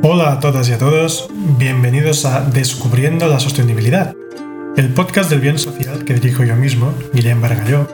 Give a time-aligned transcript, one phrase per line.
[0.00, 4.14] Hola a todas y a todos, bienvenidos a Descubriendo la Sostenibilidad,
[4.76, 7.88] el podcast del bien social que dirijo yo mismo, Guillem Bargalló,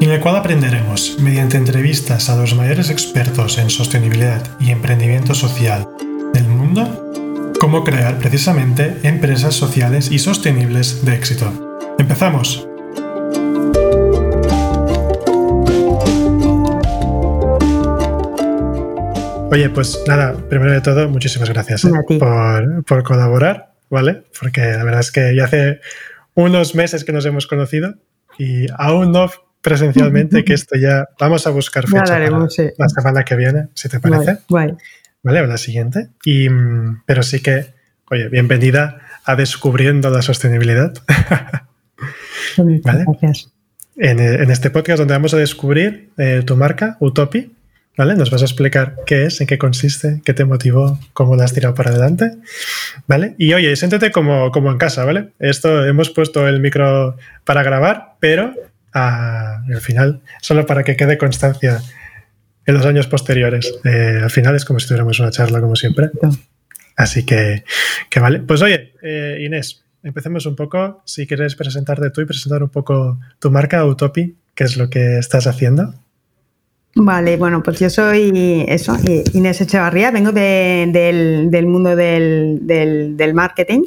[0.00, 5.86] en el cual aprenderemos, mediante entrevistas a los mayores expertos en sostenibilidad y emprendimiento social
[6.32, 7.12] del mundo,
[7.60, 11.78] cómo crear precisamente empresas sociales y sostenibles de éxito.
[11.98, 12.71] ¡Empezamos!
[19.52, 21.90] Oye, pues nada, primero de todo, muchísimas gracias ¿eh?
[22.86, 24.22] por, colaborar, ¿vale?
[24.40, 25.80] Porque la verdad es que ya hace
[26.32, 27.96] unos meses que nos hemos conocido
[28.38, 33.68] y aún no presencialmente, que esto ya vamos a buscar fecha la semana que viene,
[33.74, 34.38] si te parece.
[34.48, 34.78] Vale,
[35.22, 36.08] Vale, o la siguiente.
[36.24, 37.74] Y, mm, pero sí que,
[38.10, 40.94] oye, bienvenida a Descubriendo la Sostenibilidad.
[42.56, 43.04] ¿Vale?
[43.06, 43.52] Gracias.
[43.96, 47.52] En, en, este podcast donde vamos a descubrir eh, tu marca, Utopi,
[47.96, 48.14] ¿vale?
[48.14, 51.52] Nos vas a explicar qué es, en qué consiste, qué te motivó, cómo la has
[51.52, 52.32] tirado para adelante,
[53.06, 53.34] ¿vale?
[53.38, 55.30] Y oye, siéntete como, como en casa, ¿vale?
[55.38, 58.54] Esto hemos puesto el micro para grabar, pero
[58.94, 61.82] ah, al final solo para que quede constancia
[62.66, 63.72] en los años posteriores.
[63.84, 66.10] Eh, al final es como si tuviéramos una charla, como siempre.
[66.96, 67.64] Así que,
[68.08, 68.40] que vale.
[68.40, 71.02] Pues oye, eh, Inés, empecemos un poco.
[71.04, 75.18] Si quieres presentarte tú y presentar un poco tu marca, Utopi, qué es lo que
[75.18, 75.94] estás haciendo.
[76.94, 78.94] Vale, bueno, pues yo soy eso,
[79.32, 83.84] Inés Echevarría, vengo del, mundo del, marketing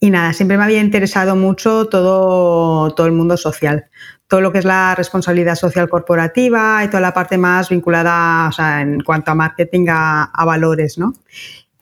[0.00, 3.84] y nada, siempre me había interesado mucho todo, todo el mundo social,
[4.26, 8.52] todo lo que es la responsabilidad social corporativa y toda la parte más vinculada, o
[8.52, 11.14] sea, en cuanto a marketing, a, valores, ¿no?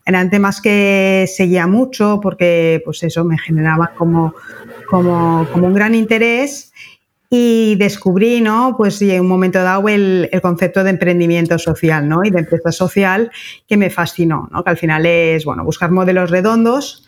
[0.04, 4.34] Eran temas que seguía mucho porque, pues eso, me generaba como,
[4.86, 6.72] como, como un gran interés
[7.30, 8.74] y descubrí, ¿no?
[8.76, 12.20] Pues en un momento dado el, concepto de emprendimiento social, ¿no?
[12.24, 13.30] Y de empresa social
[13.66, 14.64] que me fascinó, ¿no?
[14.64, 17.04] Que al final es, bueno, buscar modelos redondos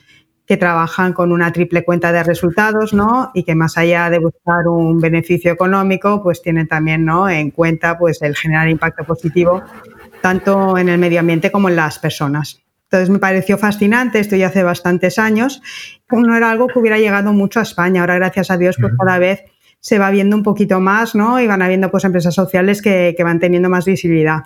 [0.47, 3.31] que trabajan con una triple cuenta de resultados, ¿no?
[3.35, 7.31] Y que más allá de buscar un beneficio económico, pues tienen también, ¿no?
[7.31, 9.63] En cuenta, pues el generar impacto positivo
[10.21, 12.63] tanto en el medio ambiente como en las personas.
[12.85, 15.63] Entonces me pareció fascinante, esto ya hace bastantes años.
[16.11, 18.01] No era algo que hubiera llegado mucho a España.
[18.01, 19.45] Ahora, gracias a Dios, pues cada vez
[19.81, 21.41] se va viendo un poquito más, ¿no?
[21.41, 24.43] Y van habiendo pues empresas sociales que, van teniendo más visibilidad.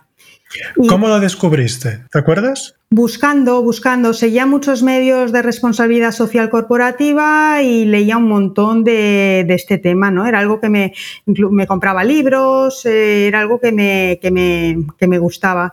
[0.89, 2.05] ¿Cómo lo descubriste?
[2.13, 2.77] ¿Te acuerdas?
[2.91, 4.13] Buscando, buscando.
[4.15, 10.27] Seguía muchos medios de responsabilidad social corporativa y leía un montón de, este tema, ¿no?
[10.27, 10.93] Era algo que me,
[11.27, 15.73] me compraba libros, eh, era algo que me, que me, que me gustaba.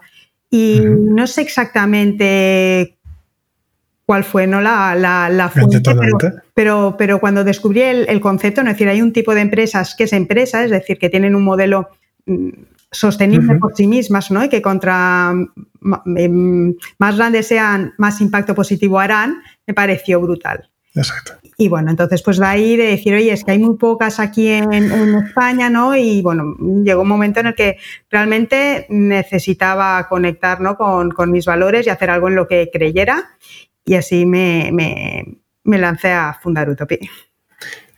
[0.49, 2.97] Y no sé exactamente
[4.05, 4.61] cuál fue ¿no?
[4.61, 5.81] la, la, fuente,
[6.53, 10.13] pero, pero, cuando descubrí el, concepto, es decir, hay un tipo de empresas que es
[10.13, 11.89] empresa, es decir, que tienen un modelo
[12.25, 12.49] mm,
[12.91, 14.43] sostenible por sí mismas, ¿no?
[14.43, 15.33] Y que contra
[16.17, 20.69] em, más grandes sean, más impacto positivo harán, me pareció brutal.
[20.93, 21.33] Exacto.
[21.57, 24.49] Y bueno, entonces pues de ahí de decir, oye, es que hay muy pocas aquí
[24.49, 24.73] en,
[25.25, 25.95] España, ¿no?
[25.95, 27.77] Y bueno, llegó un momento en el que
[28.09, 30.75] realmente necesitaba conectar ¿no?
[30.75, 33.29] con, con mis valores y hacer algo en lo que creyera
[33.85, 36.99] y así me, me, lancé a fundar Utopia.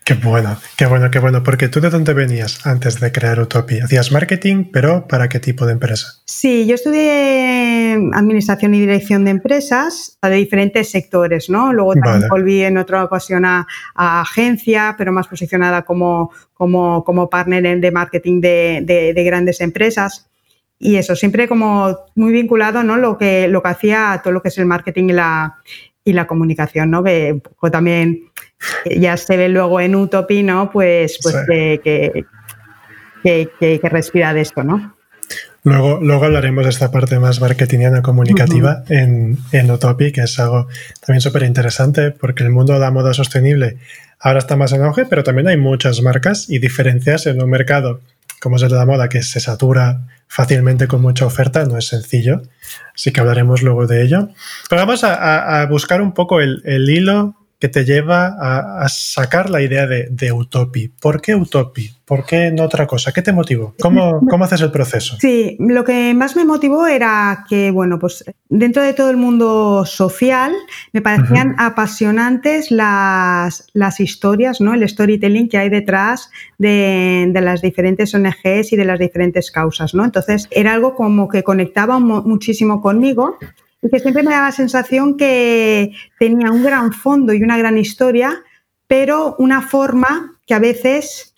[0.05, 1.43] Qué bueno, qué bueno, qué bueno.
[1.43, 3.85] Porque tú de dónde venías antes de crear Utopia?
[3.85, 6.07] Hacías marketing, pero ¿para qué tipo de empresa?
[6.25, 11.71] Sí, yo estudié administración y dirección de empresas de diferentes sectores, ¿no?
[11.71, 17.79] Luego también volví en otra ocasión a, agencia, pero más posicionada como, como, como partner
[17.79, 20.29] de marketing de, de grandes empresas
[20.83, 22.97] y eso, siempre como muy vinculado, ¿no?
[22.97, 25.55] Lo que, lo que hacía todo lo que es el marketing y la,
[26.03, 27.01] y la comunicación, ¿no?
[27.01, 28.19] Que un poco también
[28.97, 30.69] ya se ve luego en Utopia, ¿no?
[30.69, 32.25] Pues, pues que,
[33.23, 34.93] que, que, respira de esto, ¿no?
[35.63, 40.67] Luego, luego hablaremos de esta parte más marketingiana comunicativa en, en que es algo
[40.99, 43.77] también súper interesante porque el mundo de la moda sostenible
[44.19, 48.01] ahora está más en auge, pero también hay muchas marcas y diferencias en un mercado
[48.43, 52.41] como es de la moda, que se satura fácilmente con mucha oferta, no es sencillo.
[52.93, 54.27] Así que hablaremos luego de ello.
[54.69, 58.35] Pero vamos a, buscar un poco el hilo que te lleva
[58.81, 60.89] a, sacar la idea de, de, Utopi.
[60.89, 61.89] ¿Por qué Utopi?
[62.03, 63.13] ¿Por qué no otra cosa?
[63.13, 63.73] ¿Qué te motivó?
[63.79, 65.15] ¿Cómo, ¿Cómo, haces el proceso?
[65.21, 69.85] Sí, lo que más me motivó era que, bueno, pues dentro de todo el mundo
[69.85, 70.51] social
[70.91, 74.73] me parecían apasionantes las, las, historias, ¿no?
[74.73, 79.93] El storytelling que hay detrás de, de, las diferentes ONGs y de las diferentes causas,
[79.93, 80.03] ¿no?
[80.03, 83.37] Entonces era algo como que conectaba muchísimo conmigo
[83.83, 87.77] y que siempre me daba la sensación que tenía un gran fondo y una gran
[87.77, 88.41] historia,
[88.87, 91.33] pero una forma que a veces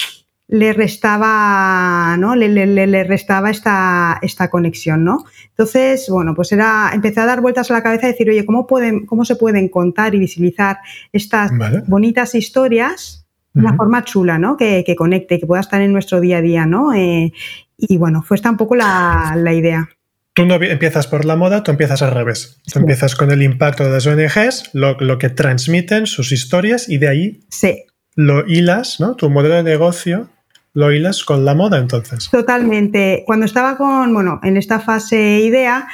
[0.47, 2.35] le restaba, ¿no?
[2.35, 5.25] Le, le, restaba esta, esta, conexión, ¿no?
[5.49, 8.67] Entonces, bueno, pues era, empecé a dar vueltas a la cabeza y decir, oye, ¿cómo,
[8.67, 10.77] pueden, cómo se pueden contar y visibilizar
[11.11, 11.51] estas
[11.87, 14.55] bonitas historias de una forma chula, ¿no?
[14.55, 16.93] Que, que, conecte, que pueda estar en nuestro día a día, ¿no?
[16.93, 17.31] Eh,
[17.77, 19.89] y bueno, fue esta un poco la, la idea.
[20.35, 22.61] Tú no empiezas por la moda, tú empiezas al revés.
[22.71, 26.97] Tú empiezas con el impacto de las ONGs, lo, lo, que transmiten, sus historias, y
[26.97, 27.85] de ahí sí.
[28.15, 29.15] lo hilas, ¿no?
[29.15, 30.29] Tu modelo de negocio
[30.75, 32.29] lo hilas con la moda entonces.
[32.29, 33.23] Totalmente.
[33.25, 35.87] Cuando estaba con, bueno, en esta fase idea,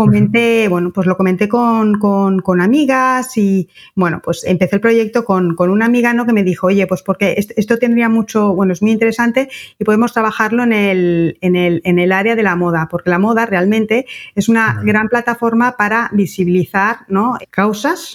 [0.00, 5.54] comenté, bueno, pues lo comenté con, con, amigas y, bueno, pues empecé el proyecto con,
[5.54, 6.24] con, una amiga ¿no?
[6.24, 10.14] que me dijo, oye, pues porque esto tendría mucho, bueno, es muy interesante y podemos
[10.14, 14.06] trabajarlo en el, en el, en el área de la moda, porque la moda realmente
[14.34, 17.36] es una gran plataforma para visibilizar ¿no?
[17.50, 18.14] causas,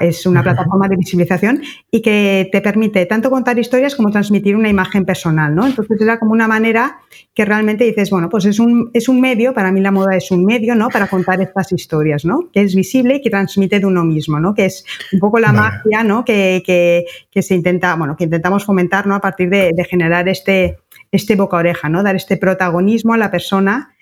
[0.00, 1.62] es una plataforma de visibilización
[1.92, 5.64] y que te permite tanto contar historias como transmitir una imagen personal, ¿no?
[5.64, 6.98] Entonces era como una manera
[7.34, 10.30] que realmente dices, bueno, pues es un, es un medio, para mí la moda es
[10.32, 10.88] un medio, ¿no?
[10.88, 12.50] Para contar estas historias, ¿no?
[12.52, 14.54] Que es visible y que transmite de uno mismo, ¿no?
[14.54, 16.24] Que es un poco la magia, ¿no?
[16.24, 19.14] Que, que, se intenta, bueno, que intentamos fomentar, ¿no?
[19.14, 20.78] A partir de, generar este,
[21.12, 22.02] este boca oreja, ¿no?
[22.02, 23.94] Dar este protagonismo a la persona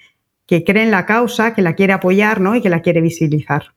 [0.47, 2.55] que cree en la causa, que la quiere apoyar, ¿no?
[2.55, 3.73] Y que la quiere visibilizar.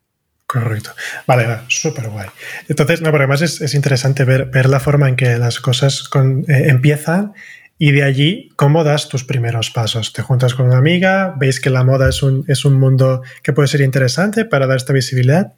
[0.45, 0.91] Correcto.
[1.27, 2.27] Vale, súper guay.
[2.67, 6.09] Entonces, no, pero además es, interesante ver, ver, la forma en que las cosas
[6.47, 7.33] eh, empiezan
[7.83, 10.13] y de allí, ¿cómo das tus primeros pasos?
[10.13, 13.53] Te juntas con una amiga, veis que la moda es un, es un mundo que
[13.53, 15.53] puede ser interesante para dar esta visibilidad,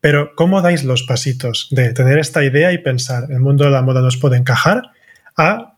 [0.00, 3.82] pero ¿cómo dais los pasitos de tener esta idea y pensar, el mundo de la
[3.82, 4.90] moda nos puede encajar,
[5.36, 5.76] a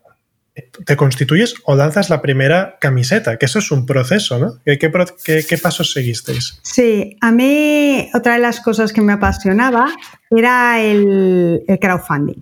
[0.87, 4.55] te constituyes o lanzas la primera camiseta, que eso es un proceso, ¿no?
[4.65, 6.59] ¿Qué, qué, pasos seguisteis?
[6.63, 9.93] Sí, a mí otra de las cosas que me apasionaba
[10.31, 12.41] era el crowdfunding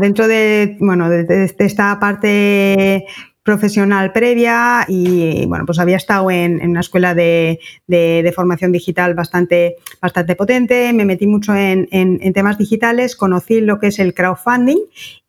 [0.00, 3.06] dentro de, bueno, de, esta parte
[3.44, 7.60] profesional previa y bueno, pues había estado en, una escuela de,
[8.34, 11.86] formación digital bastante, bastante potente, me metí mucho en,
[12.32, 14.78] temas digitales, conocí lo que es el crowdfunding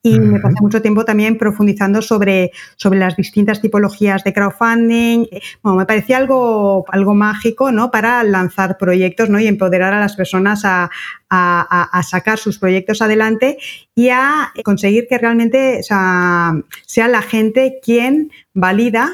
[0.06, 5.26] y me pasé mucho tiempo también profundizando sobre, sobre las distintas tipologías de crowdfunding.
[5.64, 7.90] Bueno, me parecía algo, algo mágico ¿no?
[7.90, 9.40] para lanzar proyectos ¿no?
[9.40, 10.92] y empoderar a las personas a,
[11.28, 13.58] a, sacar sus proyectos adelante
[13.96, 16.54] y a conseguir que realmente sea,
[16.96, 19.12] la gente quien valida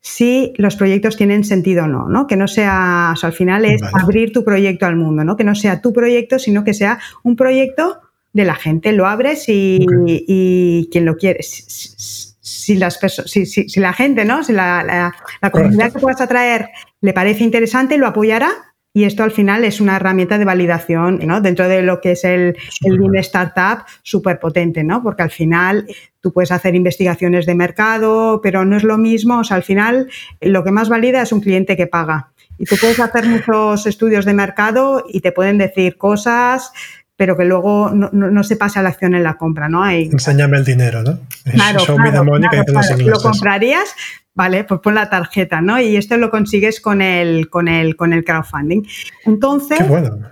[0.00, 2.26] si los proyectos tienen sentido o no, ¿no?
[2.26, 5.36] Que no sea, al final es abrir tu proyecto al mundo, ¿no?
[5.36, 8.00] Que no sea tu proyecto, sino que sea un proyecto
[8.36, 8.92] de la gente.
[8.92, 11.42] Lo abres y, quien lo quiere.
[11.42, 14.44] Si, las si, si, la gente, ¿no?
[14.44, 15.12] Si la,
[15.42, 16.68] la comunidad que puedas atraer
[17.00, 18.50] le parece interesante, lo apoyará
[18.96, 21.42] y esto al final es una herramienta de validación ¿no?
[21.42, 25.02] dentro de lo que es el, el Startup súper potente, ¿no?
[25.02, 25.86] porque al final
[26.22, 30.08] tú puedes hacer investigaciones de mercado, pero no es lo mismo, o sea, al final
[30.40, 32.32] lo que más valida es un cliente que paga.
[32.56, 36.72] Y tú puedes hacer muchos estudios de mercado y te pueden decir cosas
[37.16, 39.82] pero que luego no, se pase a la acción en la compra, ¿no?
[39.82, 40.04] Hay...
[40.04, 41.18] Enséñame el dinero, ¿no?
[41.44, 43.94] Claro, claro, Lo comprarías,
[44.36, 45.80] Vale, pues pon la tarjeta, ¿no?
[45.80, 48.82] Y esto lo consigues con el, con el, con el crowdfunding.
[49.24, 49.78] Entonces,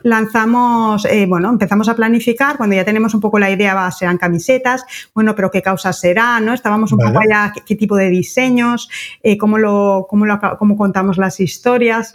[0.03, 4.85] lanzamos, eh, bueno, empezamos a planificar, cuando ya tenemos un poco la idea, serán camisetas,
[5.15, 6.53] bueno, pero qué causas serán, ¿no?
[6.53, 8.91] Estábamos un poco allá, qué, tipo de diseños,
[9.23, 12.15] eh, cómo, lo, cómo, lo, cómo contamos las historias.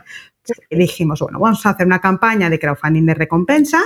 [0.69, 3.81] Y dijimos, bueno, vamos a hacer una campaña de crowdfunding de recompensa,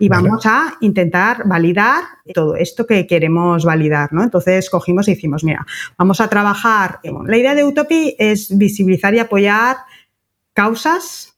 [0.00, 2.02] y vamos a intentar validar
[2.34, 4.24] todo esto que queremos validar, ¿no?
[4.24, 5.66] Entonces cogimos y hicimos, mira,
[5.98, 7.00] vamos a trabajar.
[7.26, 9.76] La idea de Utopy es visibilizar y apoyar
[10.54, 11.36] causas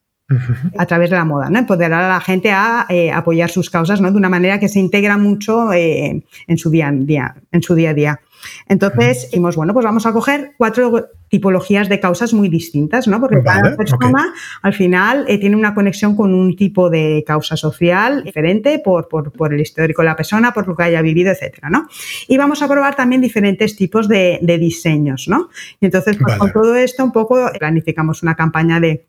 [0.79, 1.59] a través de la moda, ¿no?
[1.59, 4.11] Empoderar a la gente a eh, apoyar sus causas, ¿no?
[4.11, 7.75] De una manera que se integra mucho eh, en su día a día, en su
[7.75, 8.21] día a día.
[8.69, 13.19] Entonces, dijimos, bueno, pues vamos a coger cuatro tipologías de causas muy distintas, ¿no?
[13.19, 18.23] Porque cada persona al final eh, tiene una conexión con un tipo de causa social
[18.25, 19.09] diferente por,
[19.51, 21.89] el histórico de la persona, por lo que haya vivido, etcétera, ¿no?
[22.29, 25.49] Y vamos a probar también diferentes tipos de, diseños, ¿no?
[25.81, 29.07] Y entonces, pues, con todo esto, un poco planificamos una campaña de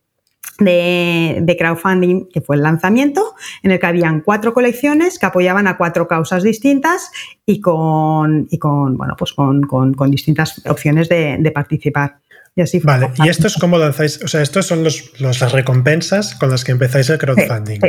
[0.60, 5.78] de, crowdfunding, que fue el lanzamiento, en el que habían cuatro colecciones que apoyaban a
[5.78, 7.12] cuatro causas distintas
[7.46, 9.62] y con, y con bueno, pues con,
[10.10, 12.18] distintas opciones de, participar.
[12.56, 16.36] Y así vale, y esto es como lanzáis, o sea, estos son los, las recompensas
[16.36, 17.80] con las que empezáis el crowdfunding.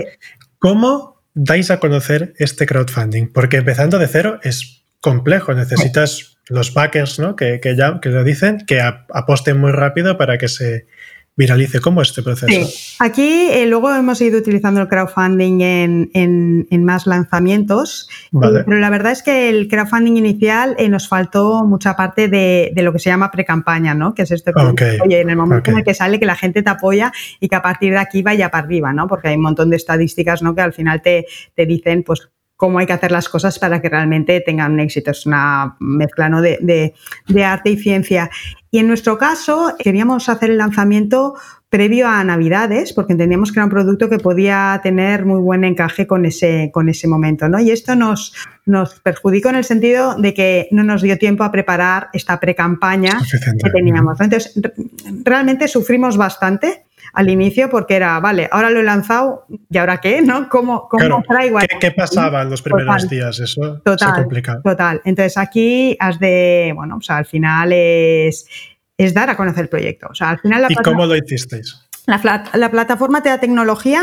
[0.58, 3.26] ¿Cómo dais a conocer este crowdfunding?
[3.26, 7.36] Porque empezando de cero es complejo, necesitas los backers, ¿no?
[7.36, 10.86] Que, ya que lo dicen, que aposten muy rápido para que se
[11.36, 11.80] viralice.
[11.80, 12.46] ¿Cómo es este proceso?
[12.48, 12.94] Sí.
[13.00, 19.22] Aquí eh, luego hemos ido utilizando el crowdfunding en, más lanzamientos, pero la verdad es
[19.22, 23.94] que el crowdfunding inicial eh, nos faltó mucha parte de, lo que se llama pre-campaña,
[23.94, 24.14] ¿no?
[24.14, 26.62] Que es esto que oye, en el momento en el que sale que la gente
[26.62, 29.08] te apoya y que a partir de aquí vaya para arriba, ¿no?
[29.08, 30.54] Porque hay un montón de estadísticas, ¿no?
[30.54, 33.88] Que al final te, te dicen, pues cómo hay que hacer las cosas para que
[33.88, 35.10] realmente tengan éxito.
[35.10, 36.40] Es una mezcla ¿no?
[36.40, 36.94] de,
[37.44, 38.30] arte y ciencia.
[38.70, 41.34] Y en nuestro caso, queríamos hacer el lanzamiento
[41.68, 46.06] previo a Navidades, porque entendíamos que era un producto que podía tener muy buen encaje
[46.06, 47.48] con ese, con ese momento.
[47.48, 47.60] ¿no?
[47.60, 48.32] Y esto nos,
[48.64, 53.18] nos perjudicó en el sentido de que no nos dio tiempo a preparar esta pre-campaña
[53.62, 54.20] que teníamos.
[54.20, 54.60] Entonces,
[55.24, 60.20] realmente sufrimos bastante al inicio porque era, vale, ahora lo he lanzado y ahora qué,
[60.20, 60.48] ¿no?
[60.48, 63.38] ¿Cómo, cómo traigo ¿Qué, ¿Qué, pasaba en los primeros días?
[63.38, 64.60] Eso total, complicado.
[64.62, 65.00] Total.
[65.04, 68.46] Entonces aquí has de, bueno, o sea, al final es,
[68.98, 70.08] es dar a conocer el proyecto.
[70.10, 71.84] O sea, al final ¿Y cómo lo hicisteis?
[72.06, 74.02] La, la, plataforma te da tecnología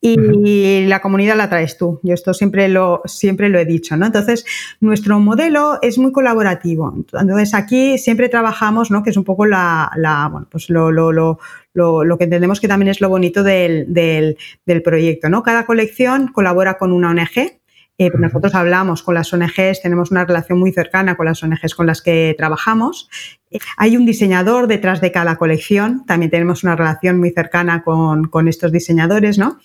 [0.00, 2.00] y la comunidad la traes tú.
[2.02, 4.06] Yo esto siempre lo, siempre lo he dicho, ¿no?
[4.06, 4.44] Entonces,
[4.80, 6.92] nuestro modelo es muy colaborativo.
[7.12, 9.04] Entonces, aquí siempre trabajamos, ¿no?
[9.04, 11.38] Que es un poco la, la bueno, pues lo, lo, lo,
[11.76, 15.42] lo, que entendemos que también es lo bonito del, del, del proyecto, ¿no?
[15.42, 17.60] Cada colección colabora con una ONG
[17.98, 21.74] eh, pues nosotros hablamos con las ONGs, tenemos una relación muy cercana con las ONGs
[21.74, 23.08] con las que trabajamos.
[23.50, 28.24] Eh, hay un diseñador detrás de cada colección, también tenemos una relación muy cercana con,
[28.24, 29.58] con estos diseñadores, ¿no?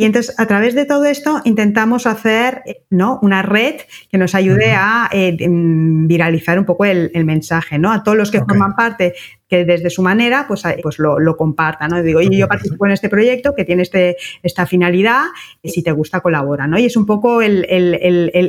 [0.00, 3.18] Y entonces, a través de todo esto, intentamos hacer ¿no?
[3.20, 7.92] una red que nos ayude a eh, viralizar un poco el, mensaje, ¿no?
[7.92, 9.12] A todos los que forman parte,
[9.46, 12.02] que desde su manera, pues, pues lo, compartan, ¿no?
[12.02, 15.24] Digo, oye, yo participo en este proyecto que tiene este, esta finalidad,
[15.60, 16.78] y si te gusta, colabora, ¿no?
[16.78, 17.66] Y es un poco el,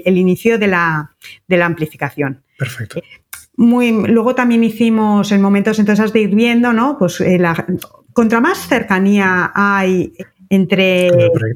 [0.05, 1.11] inicio de la,
[1.49, 2.43] de la amplificación.
[2.57, 3.01] Perfecto.
[3.57, 6.97] Muy, luego también hicimos en momentos entonces de ir viendo, ¿no?
[6.97, 7.65] Pues eh, la,
[8.13, 10.13] contra más cercanía hay
[10.51, 11.09] entre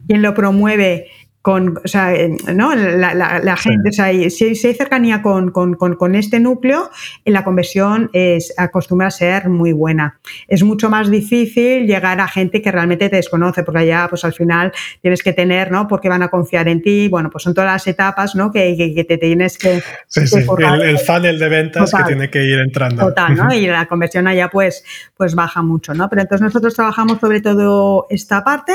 [0.08, 1.08] quien lo promueve
[1.46, 2.12] con, o sea,
[2.56, 2.74] ¿no?
[2.74, 6.90] La, gente, o sea, si, hay cercanía con, con, este núcleo,
[7.24, 10.20] la conversión es, acostumbra a ser muy buena.
[10.48, 14.34] Es mucho más difícil llegar a gente que realmente te desconoce, porque allá, pues al
[14.34, 14.72] final
[15.04, 15.88] tienes que tener, ¿no?
[15.88, 17.10] Porque van a confiar en ti.
[17.10, 18.52] Bueno, pues son todas las etapas, ¿no?
[18.52, 19.84] Que, te tienes que.
[20.08, 23.06] Sí, sí, el, funnel de ventas que tiene que ir entrando.
[23.06, 23.54] Total, ¿no?
[23.54, 24.84] Y la conversión allá, pues,
[25.16, 26.10] pues baja mucho, ¿no?
[26.10, 28.74] Pero entonces nosotros trabajamos sobre todo esta parte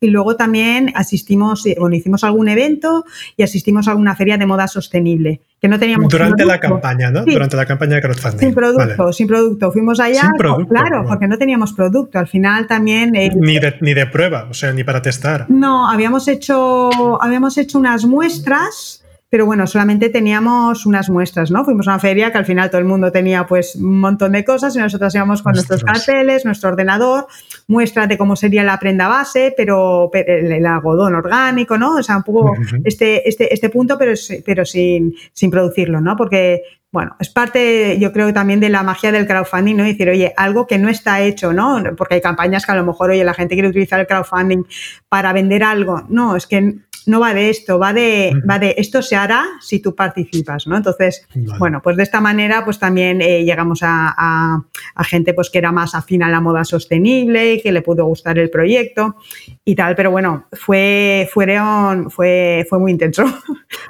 [0.00, 3.04] y luego también asistimos, bueno, hicimos algún evento
[3.36, 5.42] y asistimos a alguna feria de moda sostenible.
[5.60, 7.24] Que no teníamos Durante la campaña, ¿no?
[7.24, 8.38] Durante la campaña de crowdfunding.
[8.38, 9.72] Sin producto, sin producto.
[9.72, 12.18] Fuimos allá, claro, porque no teníamos producto.
[12.18, 13.14] Al final también.
[13.16, 15.46] Eh, ni, de, ni de prueba, o sea, ni para testar.
[15.50, 18.97] No, habíamos hecho, habíamos hecho unas muestras
[19.30, 21.64] pero bueno, solamente teníamos unas muestras, ¿no?
[21.64, 24.44] Fuimos a una feria que al final todo el mundo tenía pues un montón de
[24.44, 27.26] cosas y nosotros íbamos con nuestros carteles, nuestro ordenador,
[27.66, 31.96] muestras de cómo sería la prenda base, pero, el, algodón orgánico, ¿no?
[31.96, 32.54] O sea, un poco
[32.84, 34.14] este, este, este punto, pero,
[34.46, 36.16] pero sin, sin producirlo, ¿no?
[36.16, 39.84] Porque bueno, es parte, yo creo, también de la magia del crowdfunding, ¿no?
[39.84, 41.82] Decir, oye, algo que no está hecho, ¿no?
[41.98, 44.64] Porque hay campañas que a lo mejor, oye, la gente quiere utilizar el crowdfunding
[45.06, 46.06] para vender algo.
[46.08, 46.76] No, es que
[47.08, 50.76] no va de esto, va de, va de esto se hará si tú participas, ¿no?
[50.76, 51.26] Entonces,
[51.58, 54.62] bueno, pues de esta manera, pues también eh, llegamos a,
[55.04, 58.38] gente pues que era más afín a la moda sostenible y que le pudo gustar
[58.38, 59.16] el proyecto
[59.64, 63.24] y tal, pero bueno, fue, fueron, fue, fue muy intenso.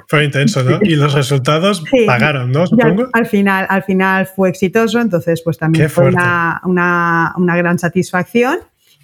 [0.07, 0.79] Fue intenso, ¿no?
[0.81, 2.67] Y los resultados pagaron, ¿no?
[2.67, 3.09] Supongo.
[3.13, 8.59] Al, final, al final fue exitoso, entonces pues también fue una, una, una gran satisfacción.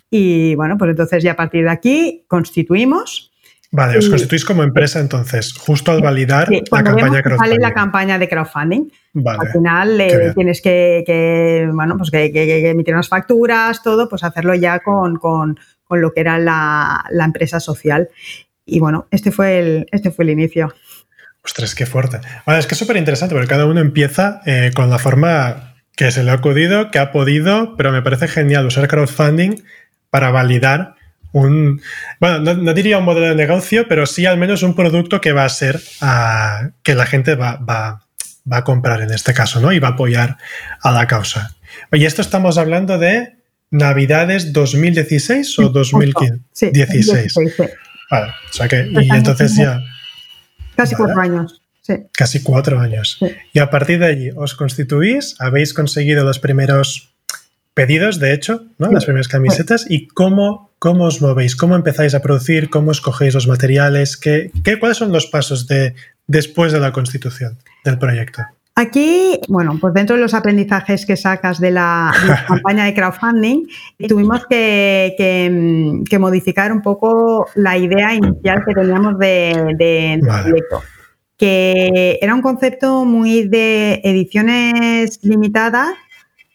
[0.10, 3.34] Y bueno, pues entonces ya a partir de aquí constituimos
[3.72, 7.38] Vale, os constituís como empresa entonces, justo al validar la campaña crowdfunding.
[7.38, 8.92] Sale la campaña de crowdfunding.
[9.26, 14.80] al final eh, tienes que, bueno, pues que, emitir unas facturas, todo, pues hacerlo ya
[14.80, 15.20] con,
[15.90, 18.10] lo que era la, empresa social.
[18.66, 20.74] Y bueno, este fue el, este fue el inicio.
[21.44, 22.20] Ostras, qué fuerte.
[22.46, 26.12] Vale, es que es súper interesante porque cada uno empieza eh, con la forma que
[26.12, 29.64] se le ha acudido, que ha podido, pero me parece genial usar crowdfunding
[30.10, 30.96] para validar
[31.36, 31.82] un,
[32.22, 35.44] bueno, no, diría un modelo de negocio, pero sí al menos un producto que va
[35.44, 38.06] a ser ah, que la gente va, va,
[38.50, 39.74] va, a comprar en este caso, ¿no?
[39.74, 40.38] Y va a apoyar
[40.82, 41.54] a la causa.
[41.92, 43.36] Oye, esto estamos hablando de
[43.70, 46.40] Navidades 2016 o 2015?
[46.54, 47.34] Sí, 16.
[48.10, 49.82] Vale, o sea que, y entonces ya...
[50.78, 51.62] Casi cuatro años.
[51.82, 51.96] Sí.
[52.14, 53.20] Casi cuatro años.
[53.52, 57.15] Y a partir de allí os constituís, habéis conseguido los primeros
[57.76, 58.92] pedidos, de hecho, ¿no?
[58.92, 61.56] las primeras camisetas, y cómo ¿Cómo os movéis?
[61.56, 62.70] ¿Cómo empezáis a producir?
[62.70, 64.18] ¿Cómo escogéis los materiales?
[64.18, 65.96] ¿Qué, qué, cuáles son los pasos de,
[66.28, 68.44] después de la constitución del proyecto?
[68.76, 72.14] Aquí, bueno, pues dentro de los aprendizajes que sacas de la,
[72.48, 73.64] campaña de crowdfunding,
[74.08, 80.84] tuvimos que, modificar un poco la idea inicial que teníamos de, de, proyecto
[81.38, 85.94] que era un concepto muy de ediciones limitadas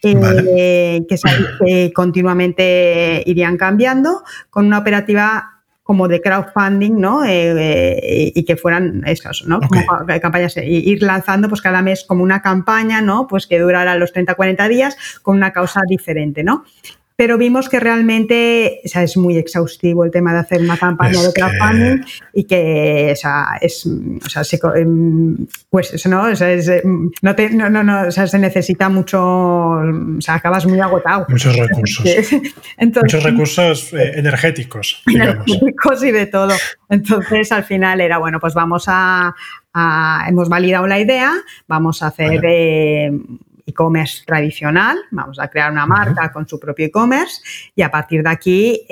[0.02, 7.24] eh, que, continuamente irían cambiando, con una operativa como de crowdfunding, ¿no?
[7.24, 9.60] Eh, eh, y que fueran estos, ¿no?
[9.60, 9.82] Como
[10.20, 13.26] campañas, ir lanzando pues cada mes como una campaña, ¿no?
[13.26, 16.64] Pues que durara los 30, 40 días con una causa diferente, ¿no?
[17.20, 22.02] Pero vimos que realmente es muy exhaustivo el tema de hacer una campaña de crowdfunding
[22.32, 25.36] y que o sea, es, o sea, se, em,
[25.68, 26.22] pues eso, ¿no?
[26.22, 30.36] O sea, em, no, te, no, no, no, o sea, se necesita mucho, o sea,
[30.36, 31.26] acabas muy agotado.
[31.28, 32.06] Muchos recursos.
[32.80, 35.02] Muchos recursos eh, energéticos.
[35.06, 36.54] Energéticos y de todo.
[36.88, 39.34] Entonces, al final era, bueno, pues vamos a,
[40.26, 41.34] hemos validado la idea,
[41.68, 42.40] vamos a hacer...
[42.48, 43.12] Eh,
[43.70, 47.40] e-commerce tradicional, vamos a crear una marca con su propio e-commerce
[47.74, 48.86] y a partir de aquí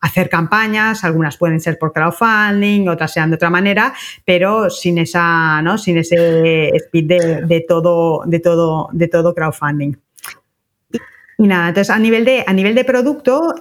[0.00, 3.92] hacer campañas, algunas pueden ser por crowdfunding, otras sean de otra manera,
[4.24, 5.76] pero sin esa, ¿no?
[5.76, 7.06] Sin ese speed
[7.46, 9.96] de, todo, de todo, de todo crowdfunding.
[11.38, 13.54] Y, nada, entonces a nivel de, a nivel de producto,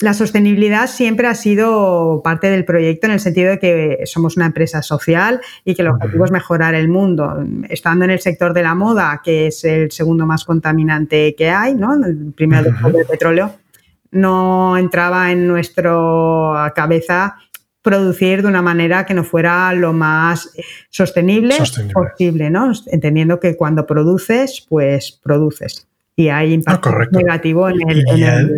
[0.00, 4.46] la sostenibilidad siempre ha sido parte del proyecto en el sentido de que somos una
[4.46, 7.42] empresa social y que el objetivo es mejorar el mundo.
[7.70, 11.74] Estando en el sector de la moda, que es el segundo más contaminante que hay,
[11.74, 11.94] ¿no?
[11.94, 13.54] el primero después del petróleo,
[14.10, 17.36] no entraba en nuestra cabeza
[17.80, 20.50] producir de una manera que no fuera lo más
[20.90, 21.56] sostenible,
[21.94, 22.72] posible, ¿no?
[22.88, 25.86] Entendiendo que cuando produces, pues produces.
[26.16, 28.04] Y hay impacto negativo en el,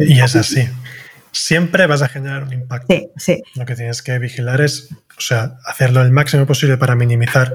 [0.01, 0.67] y, y es así
[1.33, 2.95] siempre vas a generar un impacto.
[3.55, 7.53] Lo que tienes que vigilar es, o sea, hacerlo el máximo posible para minimizar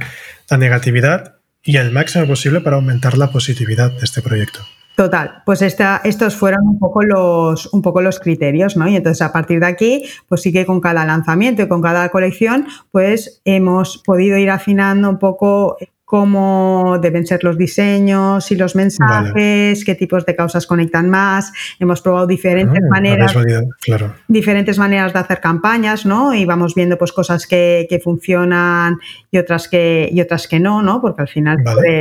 [0.49, 4.59] la negatividad y el máximo posible para aumentar la positividad de este proyecto.
[4.95, 8.87] Total, pues esta, estos fueron un poco, los, un poco los criterios, ¿no?
[8.87, 12.09] Y entonces a partir de aquí, pues sí que con cada lanzamiento y con cada
[12.09, 15.77] colección, pues hemos podido ir afinando un poco
[16.13, 21.51] cómo deben ser los diseños y los mensajes, qué tipos de causas conectan más.
[21.79, 23.35] Hemos probado diferentes ah, maneras,
[24.27, 26.31] diferentes maneras de hacer campañas, ¿no?
[26.35, 28.99] Y vamos viendo pues cosas que, funcionan
[29.31, 31.01] y otras que y otras que no, ¿no?
[31.01, 31.57] Porque al final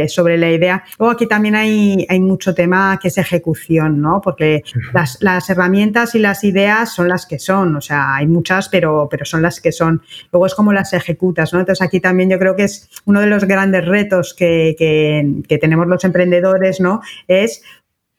[0.09, 0.85] sobre, la idea.
[0.99, 4.21] Luego aquí también hay, hay mucho tema que es ejecución, ¿no?
[4.21, 8.69] Porque las, las, herramientas y las ideas son las que son, o sea, hay muchas,
[8.69, 10.03] pero, pero son las que son.
[10.31, 11.61] Luego es como las ejecutas, ¿no?
[11.61, 14.02] Entonces aquí también yo creo que es uno de los grandes retos
[14.37, 17.01] que, tenemos los emprendedores, ¿no?
[17.29, 17.63] Es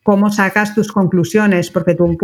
[0.03, 2.17] cómo sacas tus conclusiones, porque tú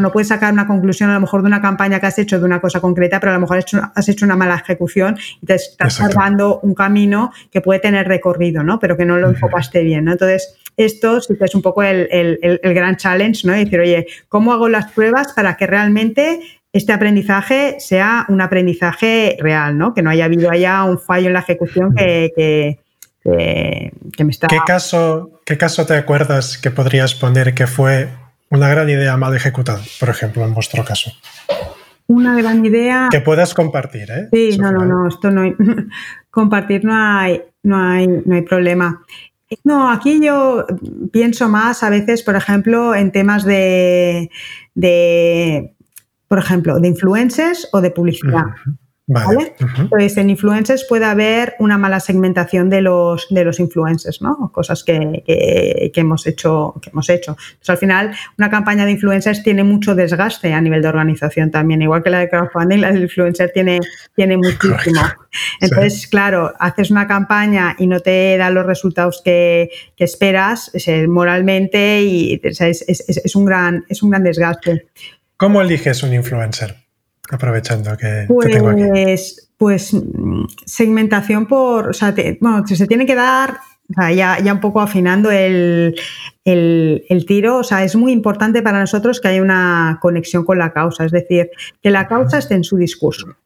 [0.00, 2.44] no, puedes sacar una conclusión a lo mejor de una campaña que has hecho de
[2.44, 3.56] una cosa concreta, pero a lo mejor
[3.94, 8.62] has hecho, una mala ejecución y te estás salvando un camino que puede tener recorrido,
[8.62, 8.78] ¿no?
[8.78, 10.12] Pero que no lo enfocaste bien, ¿no?
[10.12, 13.56] Entonces, esto sí que es un poco el, el gran challenge, ¿no?
[13.56, 16.40] Y decir, oye, ¿cómo hago las pruebas para que realmente
[16.76, 19.94] este aprendizaje sea un aprendizaje real, ¿no?
[19.94, 22.78] Que no haya habido allá un fallo en la ejecución que
[23.26, 28.08] ¿Qué caso, ¿Qué caso te acuerdas que podrías poner que fue
[28.50, 31.10] una gran idea mal ejecutada, por ejemplo, en vuestro caso?
[32.06, 33.08] Una gran idea.
[33.10, 34.28] Que puedas compartir, ¿eh?
[34.32, 35.54] Sí, no, no, no, esto no hay.
[36.30, 39.02] compartir no hay, no hay, no hay problema.
[39.64, 40.66] No, aquí yo
[41.12, 44.30] pienso más a veces, por ejemplo, en temas de,
[44.74, 45.74] de
[46.28, 48.44] por ejemplo, de influencers o de publicidad.
[49.08, 49.54] Vale.
[49.78, 54.50] Entonces, en influencers puede haber una mala segmentación de los, de los influencers, ¿no?
[54.52, 55.22] Cosas que,
[55.94, 57.36] hemos hecho, que hemos hecho.
[57.38, 61.82] Entonces, al final, una campaña de influencers tiene mucho desgaste a nivel de organización también.
[61.82, 63.78] Igual que la de crowdfunding, la de influencer tiene,
[64.16, 65.00] tiene muchísimo.
[65.60, 70.72] Entonces, claro, haces una campaña y no te da los resultados que, esperas
[71.08, 74.88] moralmente y es, un gran, es un gran desgaste.
[75.36, 76.85] ¿Cómo eliges un influencer?
[77.30, 78.82] Aprovechando que, pues, tengo aquí.
[79.58, 79.96] Pues
[80.66, 83.58] segmentación por, o sea, bueno, se tiene que dar
[83.88, 85.94] ya, ya, un poco afinando el,
[86.44, 90.72] el, tiro, o sea, es muy importante para nosotros que haya una conexión con la
[90.72, 91.50] causa, es decir,
[91.82, 93.36] que la causa esté en su discurso.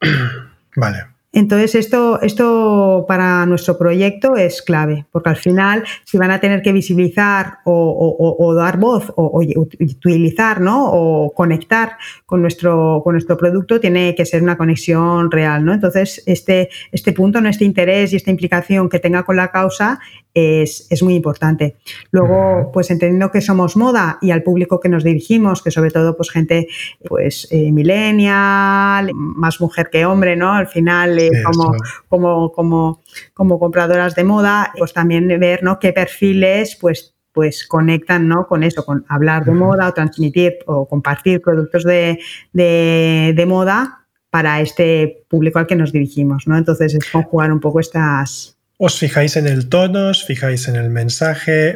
[0.77, 1.07] Vale.
[1.33, 6.61] Entonces, esto, esto para nuestro proyecto es clave, porque al final, si van a tener
[6.61, 9.41] que visibilizar o, dar voz o,
[9.79, 10.91] utilizar ¿no?
[10.91, 11.93] o conectar
[12.27, 15.65] con nuestro, con nuestro producto, tiene que ser una conexión real.
[15.65, 15.73] ¿no?
[15.73, 20.01] Entonces, este, este punto, este interés y esta implicación que tenga con la causa
[20.35, 21.77] es, muy importante.
[22.11, 26.17] Luego, pues entendiendo que somos moda y al público que nos dirigimos, que sobre todo
[26.17, 26.69] pues gente
[27.07, 30.53] pues eh, millennial, más mujer que hombre, ¿no?
[30.53, 31.73] Al final como,
[32.09, 33.03] como, como,
[33.35, 35.79] como compradoras de moda, pues también ver, ¿no?
[35.79, 38.47] Qué perfiles, pues pues conectan ¿no?
[38.49, 42.19] con eso, con hablar de moda o transmitir o compartir productos de,
[42.53, 46.47] de, moda para este público al que nos dirigimos.
[46.47, 46.59] ¿no?
[46.59, 50.89] Entonces es conjugar un poco estas, os fijáis en el tono, os fijáis en el
[50.89, 51.75] mensaje.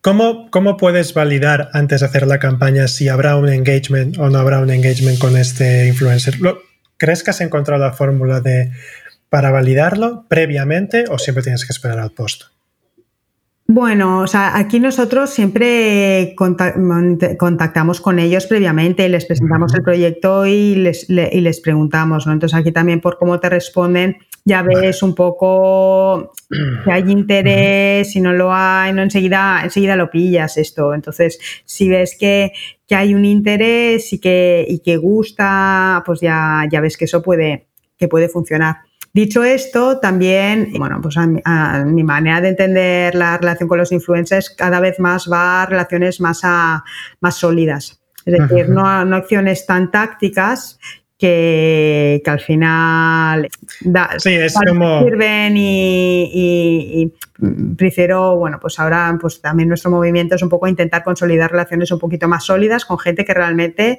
[0.00, 4.38] ¿Cómo, ¿Cómo, puedes validar antes de hacer la campaña si habrá un engagement o no
[4.38, 6.38] habrá un engagement con este influencer?
[6.98, 8.72] ¿Crees que has encontrado la fórmula de
[9.30, 12.57] para validarlo previamente o siempre tienes que esperar al post?
[13.70, 20.74] Bueno, o sea, aquí nosotros siempre contactamos con ellos previamente, les presentamos el proyecto y
[20.74, 22.32] les, y les preguntamos, ¿no?
[22.32, 26.32] Entonces aquí también por cómo te responden, ya ves un poco
[26.84, 30.94] si hay interés, si no lo hay, no enseguida, enseguida lo pillas esto.
[30.94, 32.52] Entonces, si ves que,
[32.88, 37.66] hay un interés y que, y que gusta, pues ya, ya ves que eso puede,
[37.98, 38.87] que puede funcionar.
[39.12, 44.50] Dicho esto, también, bueno, pues a mi, manera de entender la relación con los influencers
[44.50, 46.84] cada vez más va a relaciones más, a,
[47.20, 48.00] más sólidas.
[48.24, 50.78] Es decir, no, no acciones tan tácticas
[51.18, 53.48] que, al final
[54.18, 57.12] sirven y,
[57.76, 61.98] prefiero, bueno, pues ahora pues también nuestro movimiento es un poco intentar consolidar relaciones un
[61.98, 63.98] poquito más sólidas con gente que realmente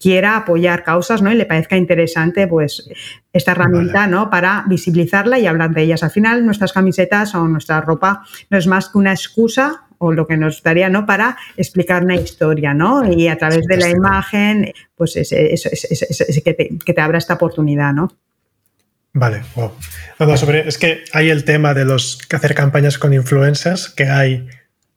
[0.00, 1.30] quiera apoyar causas, ¿no?
[1.30, 2.88] Y le parezca interesante, pues,
[3.32, 4.30] esta herramienta, ¿no?
[4.30, 6.02] Para visibilizarla y hablar de ellas.
[6.02, 10.26] Al final, nuestras camisetas o nuestra ropa no es más que una excusa o lo
[10.26, 11.06] que nos daría ¿no?
[11.06, 13.10] para explicar una historia, ¿no?
[13.10, 16.54] Y a través de la imagen, pues es, que,
[16.94, 18.14] te, abra esta oportunidad, ¿no?
[19.12, 19.72] Vale, wow.
[20.36, 24.48] sobre, es que hay el tema de los hacer campañas con influencers, que hay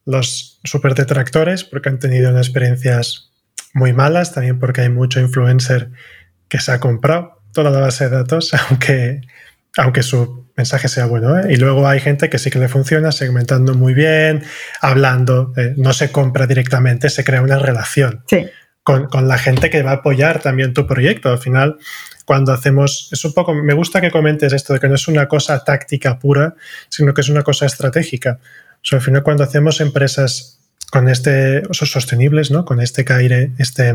[0.06, 3.32] los super detractores porque han tenido unas experiencias
[3.74, 5.92] muy malas, también porque hay mucho influencer
[6.50, 9.22] que se ha comprado toda la base de datos, aunque,
[9.78, 11.40] aunque su mensaje sea bueno.
[11.40, 11.54] ¿eh?
[11.54, 14.44] Y luego hay gente que sí que le funciona, segmentando muy bien,
[14.82, 18.24] hablando, eh, no se compra directamente, se crea una relación
[18.84, 21.30] con, la gente que va a apoyar también tu proyecto.
[21.30, 21.78] Al final,
[22.26, 25.28] cuando hacemos, es un poco, me gusta que comentes esto de que no es una
[25.28, 26.56] cosa táctica pura,
[26.90, 28.40] sino que es una cosa estratégica.
[28.76, 32.64] O sea, al final, cuando hacemos empresas con este, sostenibles, ¿no?
[32.64, 33.94] Con este caire, este,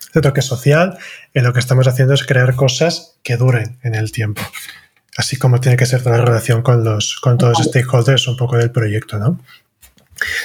[0.00, 0.96] este toque social,
[1.34, 4.40] en lo que estamos haciendo es crear cosas que duren en el tiempo
[5.20, 8.36] así como tiene que ser toda la relación con, los, con todos los stakeholders un
[8.36, 9.38] poco del proyecto, ¿no?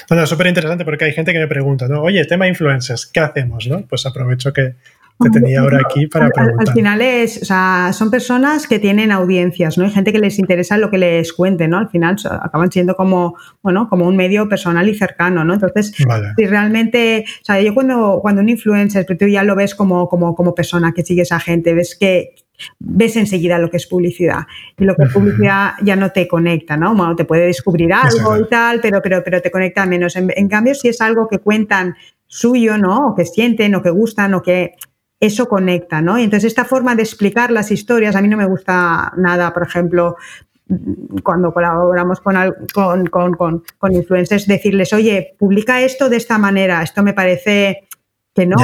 [0.09, 2.01] Bueno, súper interesante porque hay gente que me pregunta, ¿no?
[2.01, 3.67] Oye, tema influencers, ¿qué hacemos?
[3.67, 3.81] ¿no?
[3.87, 4.75] Pues aprovecho que
[5.17, 6.67] te tenía ahora aquí para preguntar.
[6.67, 9.85] Al, final es, o sea, son personas que tienen audiencias, ¿no?
[9.85, 11.77] Hay gente que les interesa lo que les cuente, ¿no?
[11.77, 15.53] Al final acaban siendo como, bueno, como un medio personal y cercano, ¿no?
[15.53, 19.73] Entonces, si realmente, o sea, yo cuando, cuando un influencer, pero tú ya lo ves
[19.73, 22.35] como, como, como persona que sigue esa gente, ves que,
[22.79, 24.41] ves enseguida lo que es publicidad.
[24.77, 26.95] Y lo que es publicidad ya no te conecta, ¿no?
[26.95, 30.15] Bueno, te puede descubrir algo y tal, pero, pero, pero te conecta menos.
[30.15, 31.95] En, cambio, si es algo que cuentan
[32.27, 33.09] suyo, ¿no?
[33.09, 34.75] O que sienten, o que gustan, o que
[35.19, 36.17] eso conecta, ¿no?
[36.19, 39.63] Y entonces esta forma de explicar las historias, a mí no me gusta nada, por
[39.63, 40.17] ejemplo,
[41.23, 42.35] cuando colaboramos con,
[42.73, 47.87] con, con, influencers, decirles, oye, publica esto de esta manera, esto me parece
[48.33, 48.57] que no,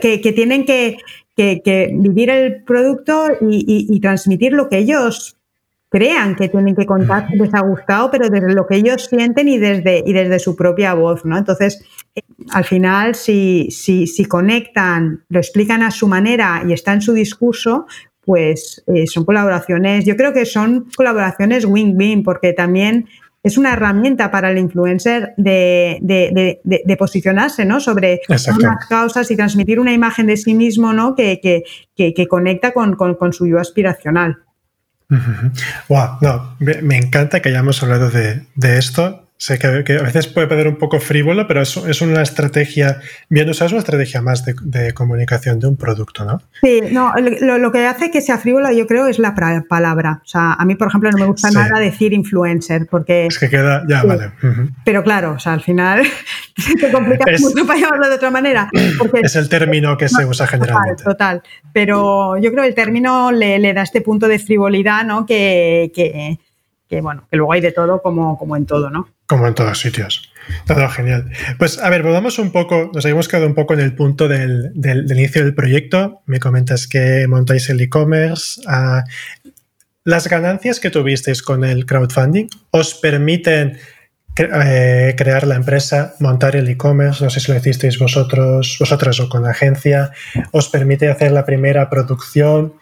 [0.00, 0.98] que, que, tienen que,
[1.36, 5.36] que, vivir el producto y, transmitir lo que ellos
[5.88, 7.28] crean que tienen que contar.
[7.34, 10.94] Les ha gustado, pero desde lo que ellos sienten y desde, y desde su propia
[10.94, 11.36] voz, ¿no?
[11.36, 16.94] Entonces, eh, al final, si, si, si conectan, lo explican a su manera y está
[16.94, 17.86] en su discurso,
[18.22, 23.08] pues eh, son colaboraciones, yo creo que son colaboraciones win-win, porque también
[23.42, 27.80] es una herramienta para el influencer de, posicionarse ¿no?
[27.80, 31.14] sobre unas causas y transmitir una imagen de sí mismo ¿no?
[31.14, 31.40] que,
[31.96, 34.38] que, conecta con, su yo aspiracional.
[35.88, 38.46] Wow, no, me, encanta que hayamos hablado de,
[38.78, 43.00] esto Sé que, a veces puede parecer un poco frívolo, pero es, es una estrategia,
[43.28, 46.40] bien usada, es una estrategia más de, comunicación de un producto, ¿no?
[46.62, 49.34] Sí, no, lo, que hace que sea frívolo, yo creo, es la
[49.68, 50.20] palabra.
[50.24, 53.26] O sea, a mí, por ejemplo, no me gusta nada decir influencer, porque...
[53.26, 54.30] Es que queda, ya, vale.
[54.84, 56.04] Pero claro, o sea, al final
[56.56, 58.70] se complica mucho para llamarlo de otra manera.
[59.24, 61.02] es el término que se usa generalmente.
[61.02, 65.26] Total, pero yo creo que el término le, da este punto de frivolidad, ¿no?
[65.26, 66.38] Que, que,
[66.92, 69.08] que, bueno, que luego hay de todo como, como en todo, ¿no?
[69.26, 70.30] Como en todos sitios.
[70.66, 71.32] Todo genial.
[71.58, 74.72] Pues a ver, volvamos un poco, nos habíamos quedado un poco en el punto del,
[74.76, 76.20] inicio del proyecto.
[76.26, 78.60] Me comentas que montáis el e-commerce.
[78.66, 79.04] Ah,
[80.04, 83.78] ¿Las ganancias que tuvisteis con el crowdfunding os permiten
[84.36, 87.24] eh, crear la empresa, montar el e-commerce?
[87.24, 90.10] No sé si lo hicisteis vosotros, vosotras o con la agencia.
[90.50, 92.74] ¿Os permite hacer la primera producción?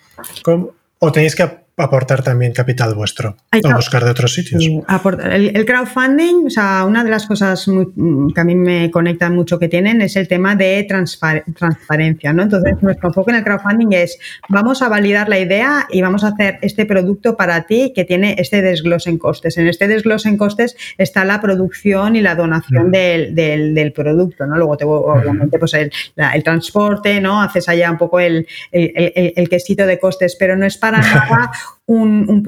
[0.98, 1.44] ¿O tenéis que
[1.82, 4.62] aportar también capital vuestro o buscar de otros sitios.
[4.64, 9.58] El, crowdfunding, o sea, una de las cosas mm, que a mí me conectan mucho
[9.58, 12.42] que tienen es el tema de transparencia, ¿no?
[12.42, 16.28] Entonces, nuestro enfoque en el crowdfunding es vamos a validar la idea y vamos a
[16.28, 19.56] hacer este producto para ti que tiene este desglose en costes.
[19.58, 24.56] En este desglose en costes está la producción y la donación del, del, producto, ¿no?
[24.56, 27.42] Luego, te, obviamente, pues el, el, transporte, ¿no?
[27.42, 31.50] Haces allá un poco el, el, quesito de costes, pero no es para nada
[31.86, 32.42] un, un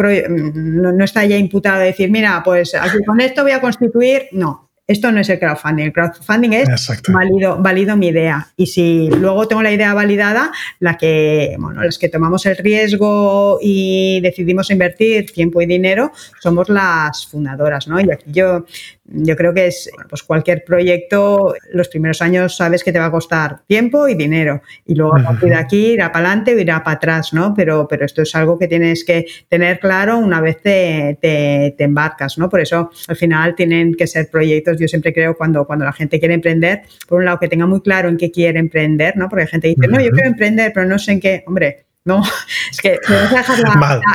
[0.83, 4.29] no, no, está ya imputado de decir, mira, pues aquí con esto voy a constituir,
[4.33, 5.85] no, esto no es el crowdfunding.
[5.85, 6.69] El crowdfunding es
[7.09, 8.49] válido, válido mi idea.
[8.57, 13.59] Y si luego tengo la idea validada, la que, bueno, las que tomamos el riesgo
[13.63, 18.01] y decidimos invertir tiempo y dinero, somos las fundadoras, ¿no?
[18.01, 18.67] Y aquí yo
[19.15, 23.11] yo creo que es pues cualquier proyecto, los primeros años sabes que te va a
[23.11, 26.83] costar tiempo y dinero y luego a partir de aquí irá para adelante o irá
[26.83, 27.53] para atrás, ¿no?
[27.55, 32.39] Pero, pero esto es algo que tienes que tener claro una vez te, te, embarcas,
[32.39, 32.49] ¿no?
[32.49, 36.19] Por eso al final tienen que ser proyectos, yo siempre creo cuando, cuando la gente
[36.19, 39.29] quiere emprender, por un lado que tenga muy claro en qué quiere emprender, ¿no?
[39.29, 41.85] Porque hay gente que dice, no, yo quiero emprender, pero no sé en qué, hombre,
[42.05, 42.23] no,
[42.71, 43.59] es que te vas a dejar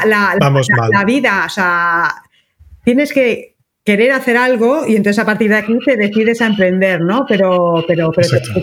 [0.08, 0.38] la,
[0.92, 2.24] la vida, o sea,
[2.84, 3.57] tienes que
[3.88, 7.26] querer hacer algo y entonces a partir de aquí te decides a emprender, ¿no?
[7.26, 8.12] Pero, pero,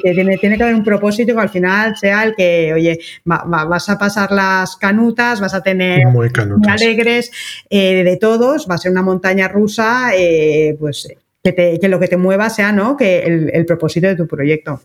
[0.02, 3.96] tiene, tiene, que haber un propósito que al final sea el que, oye, vas a
[3.96, 6.28] pasar las canutas, vas a tener muy,
[6.68, 7.30] alegres
[7.70, 11.08] eh, de todos, va a ser una montaña rusa, eh, pues
[11.42, 12.94] que, lo que te mueva sea, ¿no?
[12.94, 14.82] Que el, propósito de tu proyecto.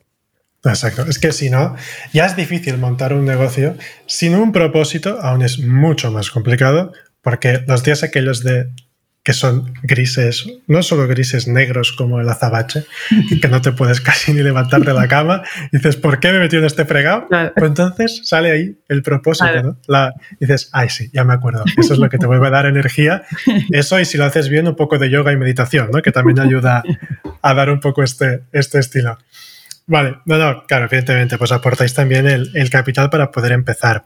[0.63, 1.75] Exacto, es que si no,
[2.13, 3.75] ya es difícil montar un negocio
[4.05, 8.69] sin un propósito, aún es mucho más complicado, porque los días aquellos de
[9.23, 12.85] que son grises, no solo grises negros como el azabache,
[13.41, 16.37] que no te puedes casi ni levantar de la cama, y dices, ¿por qué me
[16.37, 17.27] he metido en este fregado?
[17.29, 19.77] Pues entonces sale ahí el propósito, ¿no?
[19.87, 22.65] La, dices, ay, sí, ya me acuerdo, eso es lo que te vuelve a dar
[22.65, 23.23] energía.
[23.71, 26.01] Eso, y si lo haces bien, un poco de yoga y meditación, ¿no?
[26.01, 26.83] Que también ayuda
[27.41, 29.17] a dar un poco este, este estilo.
[29.85, 34.05] Vale, no, no, claro, evidentemente, pues aportáis también el, el capital para poder empezar.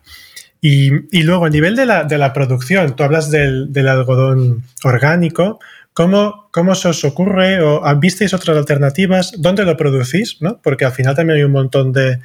[0.65, 5.60] Y, luego, a nivel de la, de la producción, tú hablas del, algodón orgánico.
[5.93, 9.34] ¿Cómo, ¿Cómo, se os ocurre o visteis otras alternativas?
[9.38, 10.38] ¿Dónde lo producís?
[10.39, 10.62] ¿no?
[10.63, 12.21] Porque al final también hay un montón de,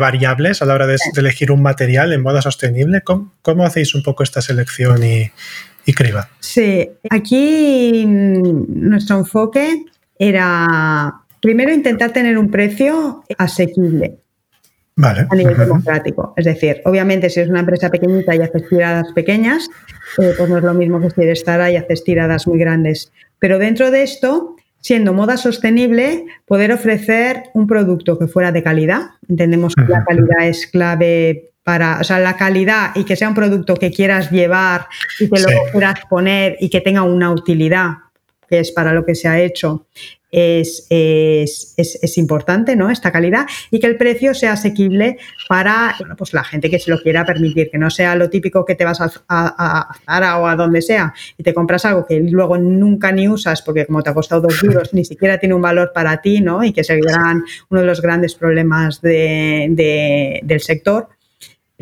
[0.00, 3.02] variables a la hora de, elegir un material en moda sostenible.
[3.02, 5.30] ¿Cómo, hacéis un poco esta selección y,
[5.84, 6.30] y, criba?
[6.40, 9.84] Sí, aquí nuestro enfoque
[10.18, 14.23] era primero intentar tener un precio asequible
[15.02, 16.34] a nivel democrático.
[16.36, 19.68] Es decir, obviamente si es una empresa pequeñita y haces tiradas pequeñas,
[20.18, 23.12] eh, pues no es lo mismo que si eres Zara y haces tiradas muy grandes.
[23.38, 29.02] Pero dentro de esto, siendo moda sostenible, poder ofrecer un producto que fuera de calidad.
[29.28, 33.34] Entendemos que la calidad es clave para, o sea, la calidad y que sea un
[33.34, 34.86] producto que quieras llevar
[35.18, 38.03] y que lo quieras poner y que tenga una utilidad
[38.54, 39.84] que es para lo que se ha hecho,
[40.30, 40.86] es,
[41.76, 42.88] es, importante, ¿no?
[42.88, 47.00] Esta calidad y que el precio sea asequible para pues la gente que se lo
[47.00, 50.54] quiera permitir, que no sea lo típico que te vas a, a, Zara o a
[50.54, 54.14] donde sea y te compras algo que luego nunca ni usas porque como te ha
[54.14, 56.62] costado dos euros ni siquiera tiene un valor para ti, ¿no?
[56.62, 57.00] Y que se
[57.70, 61.08] uno de los grandes problemas de, del sector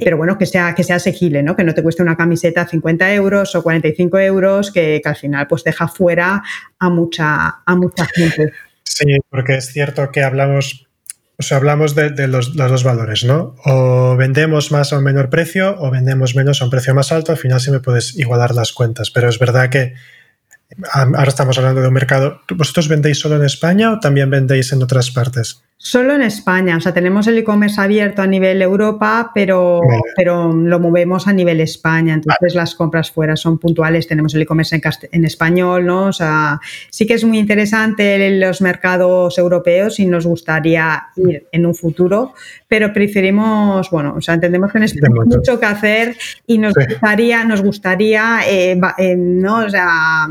[0.02, 1.56] pero bueno, que sea, que sea asequible, ¿no?
[1.56, 5.46] Que no te cueste una camiseta 50 euros o 45 euros, que, que, al final
[5.46, 6.42] pues deja fuera
[6.78, 8.52] a mucha, a mucha gente.
[8.84, 10.86] Sí, porque es cierto que hablamos,
[11.38, 13.54] o sea, hablamos de, de los, dos valores, ¿no?
[13.64, 17.32] O vendemos más a un menor precio o vendemos menos a un precio más alto,
[17.32, 19.94] al final sí me puedes igualar las cuentas, pero es verdad que
[20.92, 24.82] ahora estamos hablando de un mercado, ¿vosotros vendéis solo en España o también vendéis en
[24.82, 25.62] otras partes?
[25.84, 29.80] Solo en España, o sea, tenemos el e-commerce abierto a nivel Europa, pero,
[30.14, 34.76] pero lo movemos a nivel España, entonces las compras fuera son puntuales, tenemos el e-commerce
[34.76, 36.06] en, en, español, ¿no?
[36.06, 41.66] O sea, sí que es muy interesante los mercados europeos y nos gustaría ir en
[41.66, 42.32] un futuro,
[42.68, 46.16] pero preferimos, bueno, o sea, entendemos que necesitamos mucho que hacer
[46.46, 49.64] y nos gustaría, nos gustaría, eh, eh, ¿no?
[49.64, 50.28] O sea,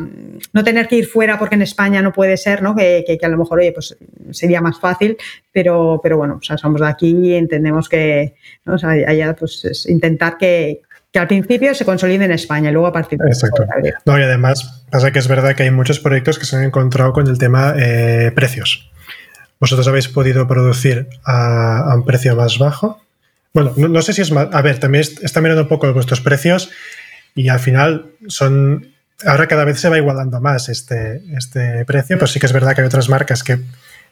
[0.54, 2.74] no tener que ir fuera porque en España no puede ser, ¿no?
[2.74, 3.98] Que, que, que a lo mejor, oye, pues
[4.32, 5.18] sería más fácil,
[5.52, 8.76] pero, pero bueno, o sea, somos de aquí y entendemos que ¿no?
[8.76, 12.74] o sea, allá, pues, es intentar que, que al principio se consolide en España y
[12.74, 13.66] luego a partir de Exacto.
[14.06, 17.12] No, y además pasa que es verdad que hay muchos proyectos que se han encontrado
[17.12, 18.92] con el tema eh, precios.
[19.60, 23.02] ¿Vosotros habéis podido producir a, un precio más bajo?
[23.54, 24.48] Bueno, no, sé si es más...
[24.54, 26.72] A ver, también está mirando un poco vuestros precios
[27.36, 28.88] y al final son...
[29.24, 32.74] Ahora cada vez se va igualando más este, este precio, pues sí que es verdad
[32.74, 33.60] que hay otras marcas que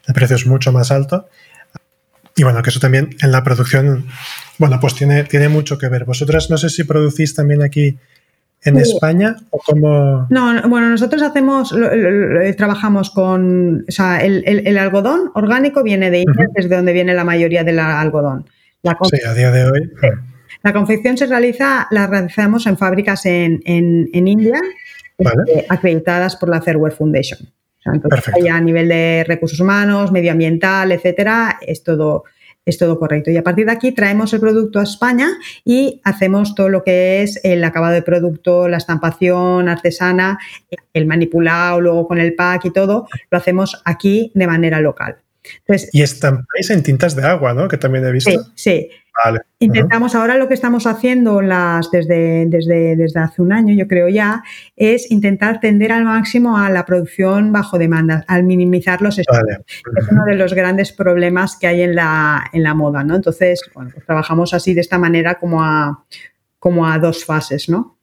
[0.06, 1.28] el precio es mucho más alto.
[2.36, 4.06] y bueno, que eso también en la producción,
[4.58, 6.04] bueno, pues tiene, tiene mucho que ver.
[6.04, 7.98] Vosotras no sé si producís también aquí
[8.62, 10.26] en España o como...
[10.30, 11.74] No, bueno, nosotros hacemos,
[12.56, 17.14] trabajamos con, o sea, el, algodón orgánico viene de India, que es de donde viene
[17.14, 18.46] la mayoría del algodón.
[18.82, 19.90] La sí, a día de hoy.
[20.62, 23.60] La confección se realiza, la realizamos en fábricas en,
[24.12, 24.60] India,
[25.16, 27.40] este, acreditadas por la Fairware Foundation.
[27.86, 32.24] O a nivel de recursos humanos, medioambiental, etcétera, es todo,
[32.64, 33.30] es todo correcto.
[33.30, 35.28] Y a partir de aquí traemos el producto a España
[35.64, 40.38] y hacemos todo lo que es el acabado de producto, la estampación artesana,
[40.92, 45.16] el manipulado, luego con el pack y todo, lo hacemos aquí de manera local.
[45.92, 47.66] y estampáis en tintas de agua, ¿no?
[47.66, 48.30] Que también he visto.
[48.30, 48.90] Sí, sí.
[49.58, 54.08] Intentamos, ahora lo que estamos haciendo las, desde, desde, desde hace un año, yo creo
[54.08, 54.42] ya,
[54.76, 59.42] es intentar tender al máximo a la producción bajo demanda, al minimizar los estocos.
[59.68, 63.14] Es uno de los grandes problemas que hay en la, en la moda, ¿no?
[63.14, 66.04] Entonces, bueno, pues trabajamos así de esta manera como a,
[66.58, 67.98] como a dos fases, ¿no?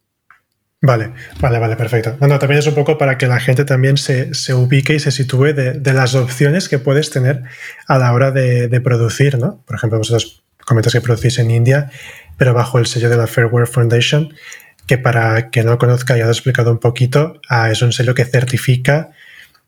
[0.80, 2.16] Vale, vale, vale, perfecto.
[2.20, 5.54] Bueno, también es un poco para que la gente también se, ubique y se sitúe
[5.54, 7.44] de, las opciones que puedes tener
[7.88, 9.64] a la hora de, de producir, ¿no?
[9.66, 11.90] Por ejemplo, vosotros comentas que producís en India,
[12.36, 14.34] pero bajo el sello de la Fairware Foundation,
[14.86, 17.94] que para que no lo conozca, ya lo he explicado un poquito, ah, es un
[17.94, 19.12] sello que certifica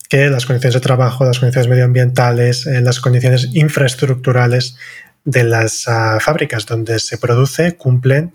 [0.10, 4.76] que las condiciones de trabajo, las condiciones medioambientales, eh, las condiciones infraestructurales
[5.24, 8.34] de las ah, fábricas donde se produce cumplen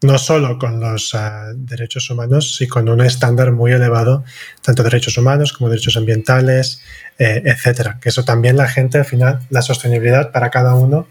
[0.00, 4.24] no solo con los ah, derechos humanos, sino con un estándar muy elevado,
[4.62, 6.80] tanto derechos humanos como derechos ambientales,
[7.18, 7.98] eh, etcétera.
[8.00, 11.08] Que eso también la gente, al final, la sostenibilidad para cada uno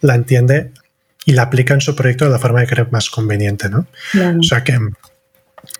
[0.00, 0.72] la entiende
[1.24, 3.86] y la aplica en su proyecto de la forma que cree más conveniente, ¿no?
[4.38, 4.78] O sea que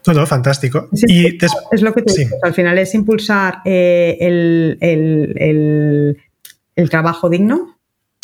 [0.02, 0.88] todo fantástico.
[0.92, 1.38] y
[1.70, 4.16] es lo que te digo, al final es impulsar eh,
[4.80, 6.16] el,
[6.90, 7.78] trabajo digno.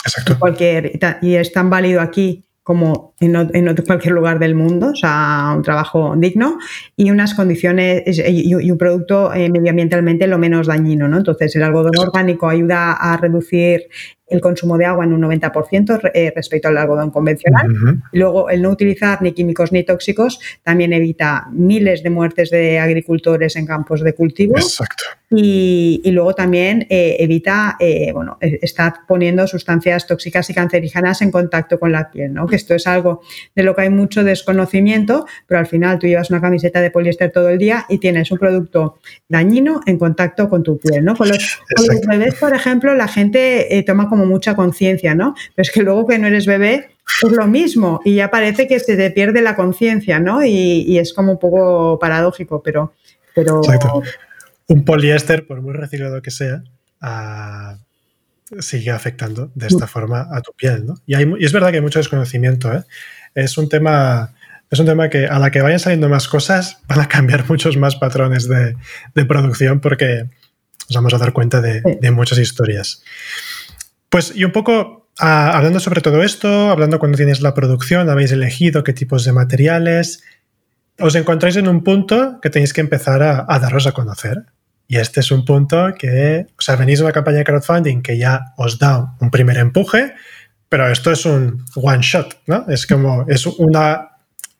[0.04, 0.38] Exacto.
[0.38, 5.54] Cualquier, y es tan válido aquí como en, en, cualquier lugar del mundo, o sea,
[5.56, 6.58] un trabajo digno
[6.96, 11.16] y unas condiciones y, un producto eh, medioambientalmente lo menos dañino, ¿no?
[11.16, 13.88] Entonces, el algodón orgánico ayuda a reducir
[14.28, 17.66] el consumo de agua en un 90% eh, respecto al algodón convencional.
[18.12, 22.78] y luego, el no utilizar ni químicos ni tóxicos también evita miles de muertes de
[22.78, 24.56] agricultores en campos de cultivo.
[24.56, 25.04] Exacto.
[25.30, 31.78] Y, luego también eh, evita eh, bueno, estar poniendo sustancias tóxicas y cancerígenas en contacto
[31.78, 32.46] con la piel, ¿no?
[32.46, 33.05] que esto es algo
[33.54, 37.30] de lo que hay mucho desconocimiento, pero al final tú llevas una camiseta de poliéster
[37.32, 41.04] todo el día y tienes un producto dañino en contacto con tu piel.
[41.04, 41.16] ¿no?
[41.16, 41.60] Con, los,
[42.08, 45.34] bebés, por ejemplo, la gente toma como mucha conciencia, ¿no?
[45.54, 46.90] Pero es que luego que no eres bebé
[47.22, 50.44] es lo mismo y ya parece que se te pierde la conciencia, ¿no?
[50.44, 52.94] Y, es como un poco paradójico, pero...
[53.34, 53.60] pero...
[54.68, 56.64] Un poliéster, por muy reciclado que sea,
[58.60, 60.94] sigue afectando de esta forma a tu piel, ¿no?
[61.06, 62.84] Y, es verdad que hay mucho desconocimiento, ¿eh?
[63.34, 64.32] Es un tema...
[64.68, 67.76] Es un tema que a la que vayan saliendo más cosas van a cambiar muchos
[67.76, 68.76] más patrones de,
[69.24, 70.24] producción porque
[70.88, 73.04] nos vamos a dar cuenta de, de muchas historias.
[74.08, 78.32] Pues y un poco ah, hablando sobre todo esto, hablando cuando tienes la producción, habéis
[78.32, 80.24] elegido qué tipos de materiales,
[80.98, 84.46] os encontráis en un punto que tenéis que empezar a, daros a conocer.
[84.88, 88.18] Y este es un punto que, o sea, venís de una campaña de crowdfunding que
[88.18, 90.14] ya os da un primer empuje,
[90.68, 92.66] pero esto es un one shot, ¿no?
[92.68, 94.10] Es como, es una,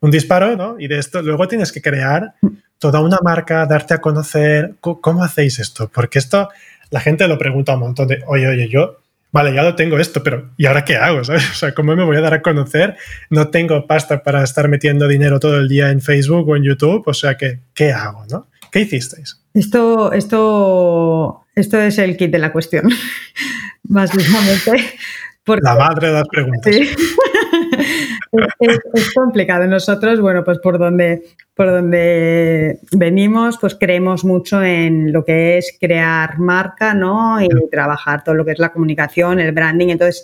[0.00, 0.76] un disparo, ¿no?
[0.78, 2.34] Y de esto luego tienes que crear
[2.78, 4.74] toda una marca, darte a conocer.
[4.80, 5.90] ¿Cómo, hacéis esto?
[5.92, 6.48] Porque esto,
[6.90, 8.98] la gente lo pregunta un montón de, oye, oye, yo
[9.32, 11.22] vale, ya lo tengo esto, pero ¿y ahora qué hago?
[11.22, 11.50] ¿sabes?
[11.50, 12.96] O sea, ¿cómo me voy a dar a conocer?
[13.30, 17.02] No tengo pasta para estar metiendo dinero todo el día en Facebook o en YouTube,
[17.06, 18.24] o sea, que, ¿qué hago?
[18.30, 18.48] ¿no?
[18.76, 19.40] ¿Qué hicisteis?
[19.54, 22.90] Esto, esto, esto es el kit de la cuestión,
[23.84, 24.98] básicamente.
[25.46, 26.76] la madre de las preguntas.
[28.60, 29.66] es, complicado.
[29.66, 31.22] Nosotros, bueno, pues por donde,
[31.56, 37.40] por donde venimos, pues creemos mucho en lo que es crear marca, ¿no?
[37.40, 39.88] Y trabajar todo lo que es la comunicación, el branding.
[39.88, 40.22] Entonces,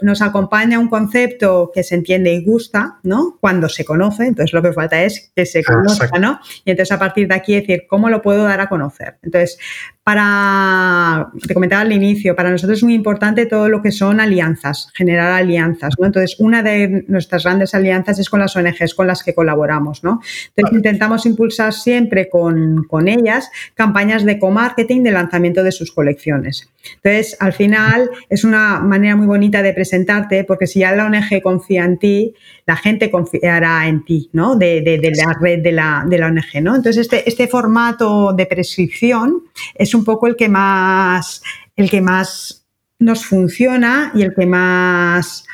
[0.00, 3.36] nos acompaña un concepto que se entiende y gusta, ¿no?
[3.38, 4.26] Cuando se conoce.
[4.26, 6.40] Entonces, lo que falta es que se conozca, ¿no?
[6.64, 9.18] Y entonces, a partir de aquí, decir, ¿cómo lo puedo dar a conocer?
[9.22, 9.58] Entonces,
[10.04, 14.88] para, te comentaba al inicio, para nosotros es muy importante todo lo que son alianzas,
[14.94, 16.06] generar alianzas, ¿no?
[16.06, 20.20] Entonces, una de nuestras grandes alianzas es con las ONGs con las que colaboramos, ¿no?
[20.48, 26.68] Entonces, intentamos impulsar siempre con, con ellas campañas de co-marketing de lanzamiento de sus colecciones.
[26.96, 31.42] Entonces, al final, es una manera muy bonita de presentarte, porque si ya la ONG
[31.42, 32.34] confía en ti,
[32.66, 34.56] la gente confiará en ti, ¿no?
[34.56, 36.74] De, de, la red de la, de la ONG, ¿no?
[36.74, 39.44] Entonces, este, este formato de prescripción
[39.74, 41.42] es un poco el que más,
[41.76, 42.64] el que más
[42.98, 45.44] nos funciona y el que más...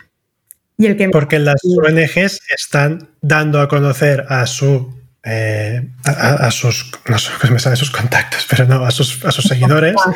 [0.81, 4.98] Y el que Porque las ONGs están dando a conocer a su
[5.29, 9.45] eh, a, sus no sé, me salen sus contactos, pero no, a sus, a sus
[9.45, 10.15] seguidores ah,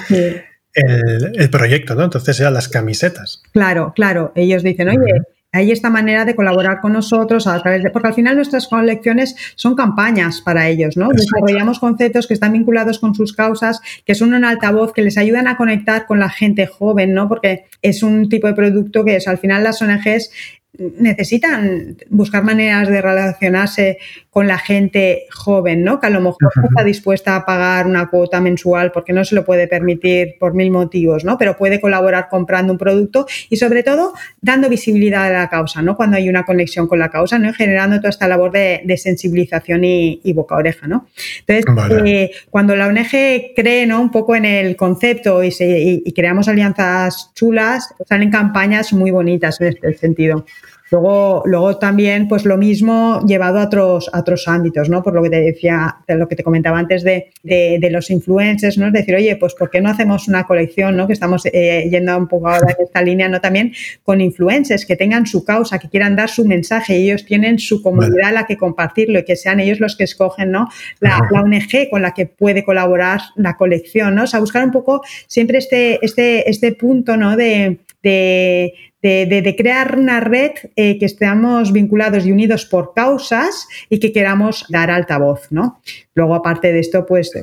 [0.74, 2.04] el, el, proyecto, ¿no?
[2.04, 3.42] Entonces ya las camisetas.
[3.52, 4.32] Claro, claro.
[4.34, 5.22] Ellos dicen, oye,
[5.54, 9.36] hay esta manera de colaborar con nosotros a través de, porque al final nuestras colecciones
[9.54, 11.10] son campañas para ellos, ¿no?
[11.10, 15.48] Desarrollamos conceptos que están vinculados con sus causas, que son un altavoz que les ayudan
[15.48, 17.28] a conectar con la gente joven, ¿no?
[17.28, 20.30] Porque es un tipo de producto que es, al final las ONGs
[20.78, 23.98] necesitan buscar maneras de relacionarse
[24.30, 26.00] con la gente joven, ¿no?
[26.00, 29.34] Que a lo mejor no está dispuesta a pagar una cuota mensual porque no se
[29.34, 31.36] lo puede permitir por mil motivos, ¿no?
[31.36, 35.94] Pero puede colaborar comprando un producto y sobre todo dando visibilidad a la causa, ¿no?
[35.94, 37.52] Cuando hay una conexión con la causa, ¿no?
[37.52, 41.06] generando toda esta labor de, sensibilización y, boca-oreja, ¿no?
[41.46, 44.00] Entonces, eh, cuando la ONG cree, ¿no?
[44.00, 49.68] Un poco en el concepto y, y creamos alianzas chulas, salen campañas muy bonitas en
[49.68, 50.46] este sentido.
[50.92, 55.02] Luego, luego también, pues lo mismo llevado a otros, a otros ámbitos, ¿no?
[55.02, 58.76] Por lo que te decía, de lo que te comentaba antes de, de, los influencers,
[58.76, 58.88] ¿no?
[58.88, 61.06] Es decir, oye, pues ¿por qué no hacemos una colección, ¿no?
[61.06, 63.40] Que estamos eh, yendo un poco ahora en esta línea, ¿no?
[63.40, 63.72] También
[64.02, 67.80] con influencers que tengan su causa, que quieran dar su mensaje y ellos tienen su
[67.80, 70.68] comunidad a la que compartirlo y que sean ellos los que escogen, ¿no?
[71.00, 74.24] La, la, ONG con la que puede colaborar la colección, ¿no?
[74.24, 77.34] O sea, buscar un poco siempre este, este, este punto, ¿no?
[77.34, 84.12] de, de, crear una red eh, que estemos vinculados y unidos por causas y que
[84.12, 85.80] queramos dar altavoz, ¿no?
[86.14, 87.42] Luego, aparte de esto, pues, eh,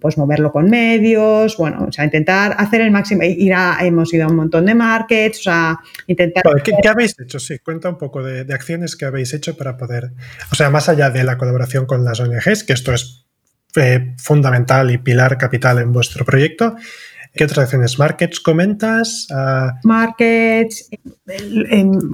[0.00, 4.26] pues moverlo con medios, bueno, o sea, intentar hacer el máximo, ir a, hemos ido
[4.26, 6.44] a un montón de markets, o sea, intentar...
[6.62, 7.40] ¿Qué, habéis hecho?
[7.40, 10.12] Sí, cuenta un poco de, acciones que habéis hecho para poder,
[10.52, 13.26] o sea, más allá de la colaboración con las ONGs, que esto es
[13.74, 16.76] eh, fundamental y pilar capital en vuestro proyecto,
[17.32, 17.98] ¿Qué otras acciones?
[17.98, 19.28] ¿Markets comentas?
[19.30, 20.90] Ah, Markets,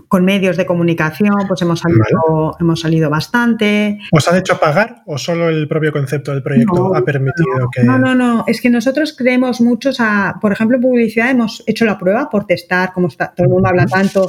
[0.08, 3.98] con medios de comunicación, pues hemos salido, hemos salido bastante.
[4.12, 7.82] ¿Os han hecho pagar o solo el propio concepto del proyecto ha permitido que.?
[7.82, 8.44] No, no, no.
[8.46, 12.92] Es que nosotros creemos muchos a, por ejemplo, publicidad, hemos hecho la prueba por testar,
[12.92, 14.28] como está, todo el mundo habla tanto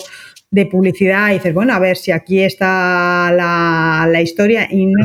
[0.49, 5.03] de publicidad y dices, bueno, a ver si aquí está la, la historia y no,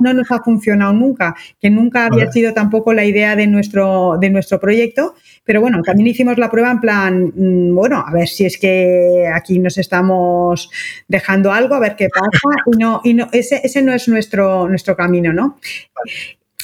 [0.00, 4.28] no, nos ha funcionado nunca, que nunca había sido tampoco la idea de nuestro, de
[4.28, 5.14] nuestro proyecto,
[5.44, 9.26] pero bueno, también hicimos la prueba en plan, mm, bueno, a ver si es que
[9.32, 10.70] aquí nos estamos
[11.08, 14.68] dejando algo, a ver qué pasa, y no, y no, ese, ese no es nuestro,
[14.68, 15.58] nuestro camino, ¿no?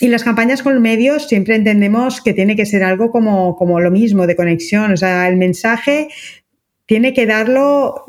[0.01, 3.93] Y las campañas con medios siempre entendemos que tiene que ser algo como, como lo
[3.93, 4.91] mismo, de conexión.
[4.93, 6.09] O sea, el mensaje
[6.87, 8.05] tiene que darlo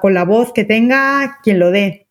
[0.00, 2.06] con la voz que tenga quien lo dé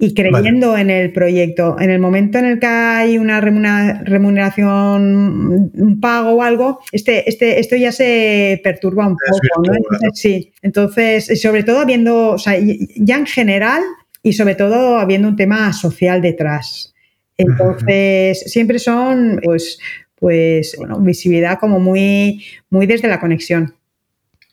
[0.00, 1.76] y creyendo en el proyecto.
[1.80, 7.58] En el momento en el que hay una remuneración, un pago o algo, este, este,
[7.58, 9.62] esto ya se perturba un poco.
[9.66, 9.74] ¿no?
[9.74, 12.54] Entonces, sí, entonces, sobre todo habiendo, o sea,
[12.96, 13.82] ya en general
[14.22, 16.94] y sobre todo habiendo un tema social detrás.
[17.36, 19.80] Entonces, siempre son, pues,
[20.14, 23.74] pues, bueno, visibilidad como muy, muy desde la conexión.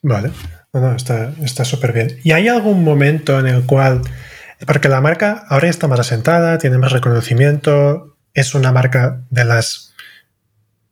[0.02, 0.30] Vale.
[0.80, 2.18] No, está súper bien.
[2.22, 4.02] ¿Y hay algún momento en el cual,
[4.66, 9.94] porque la marca ahora está más asentada, tiene más reconocimiento, es una marca de las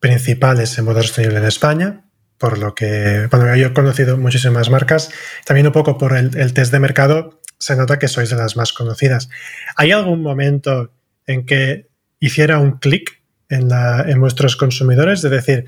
[0.00, 2.04] principales en modo sostenible en España,
[2.38, 5.10] por lo que, bueno, yo he conocido muchísimas marcas,
[5.44, 8.72] también un poco por el, test de mercado, se nota que sois de las más
[8.72, 9.28] conocidas.
[9.76, 10.92] ¿Hay algún momento
[11.26, 11.88] en que
[12.20, 15.20] hiciera un clic en, en vuestros consumidores?
[15.20, 15.66] De decir,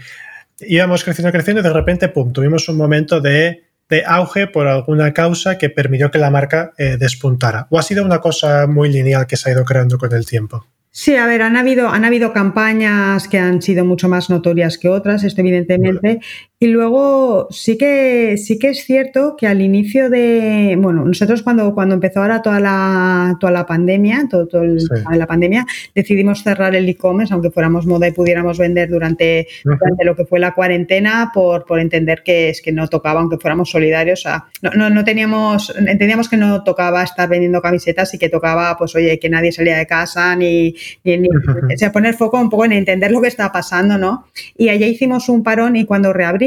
[0.60, 5.12] íbamos creciendo, creciendo y de repente, pum, tuvimos un momento de de auge por alguna
[5.12, 7.66] causa que permitió que la marca eh, despuntara?
[7.70, 10.66] ¿O ha sido una cosa muy lineal que se ha ido creando con el tiempo?
[10.98, 14.88] Sí, a ver, han habido, han habido campañas que han sido mucho más notorias que
[14.88, 16.20] otras, esto evidentemente,
[16.58, 21.74] y luego sí que sí que es cierto que al inicio de, bueno, nosotros cuando,
[21.74, 24.78] cuando empezó ahora toda la, toda la pandemia, todo, todo el,
[25.10, 30.16] la pandemia, decidimos cerrar el e-commerce, aunque fuéramos moda y pudiéramos vender durante, durante lo
[30.16, 34.20] que fue la cuarentena, por, por entender que es que no tocaba, aunque fuéramos solidarios,
[34.20, 38.30] o sea, no, no, no teníamos, entendíamos que no tocaba estar vendiendo camisetas y que
[38.30, 42.48] tocaba, pues oye, que nadie salía de casa, ni, ni, o sea, poner foco un
[42.48, 44.26] poco en entender lo que está pasando, ¿no?
[44.56, 46.45] Y allá hicimos un parón y cuando reabrimos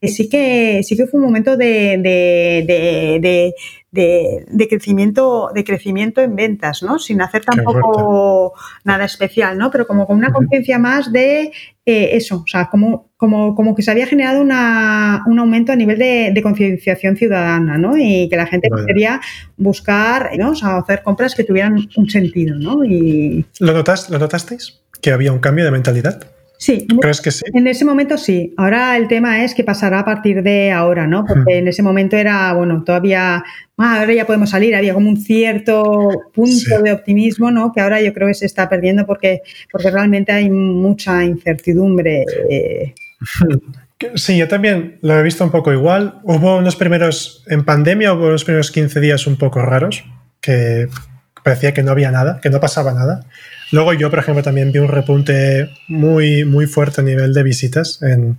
[0.00, 1.98] eh, sí, que, sí que fue un momento de,
[3.92, 6.98] de, crecimiento, de crecimiento en ventas, ¿no?
[6.98, 8.54] Sin hacer tampoco
[8.84, 9.70] nada especial, ¿no?
[9.70, 11.52] Pero como con una conciencia más de
[11.86, 15.76] eh, eso, o sea, como, como, como que se había generado una, un aumento a
[15.76, 17.96] nivel de, concienciación ciudadana, ¿no?
[17.96, 19.20] Y que la gente quería
[19.56, 20.52] buscar, ¿no?
[20.52, 22.84] O sea, hacer compras que tuvieran un sentido, ¿no?
[22.84, 23.44] Y...
[23.58, 24.80] ¿Lo, notas, ¿Lo notasteis?
[25.00, 26.39] ¿Que había un cambio de mentalidad?
[26.60, 26.86] Sí.
[27.00, 27.42] ¿Crees que sí?
[27.54, 28.52] En ese momento sí.
[28.58, 31.24] Ahora el tema es qué pasará a partir de ahora, ¿no?
[31.24, 33.42] Porque en ese momento era, bueno, todavía,
[33.78, 37.72] ah, ahora ya podemos salir, había como un cierto punto de optimismo, ¿no?
[37.72, 39.40] Que ahora yo creo que se está perdiendo porque,
[39.72, 42.24] porque realmente hay mucha incertidumbre.
[42.50, 42.94] Eh.
[44.14, 46.20] Sí, yo también lo he visto un poco igual.
[46.22, 50.04] Hubo unos primeros, en pandemia hubo unos primeros 15 días un poco raros,
[50.40, 50.88] que
[51.42, 53.24] parecía que no había nada, que no pasaba nada.
[53.72, 58.02] Luego yo, por ejemplo, también vi un repunte muy, muy fuerte a nivel de visitas
[58.02, 58.38] en,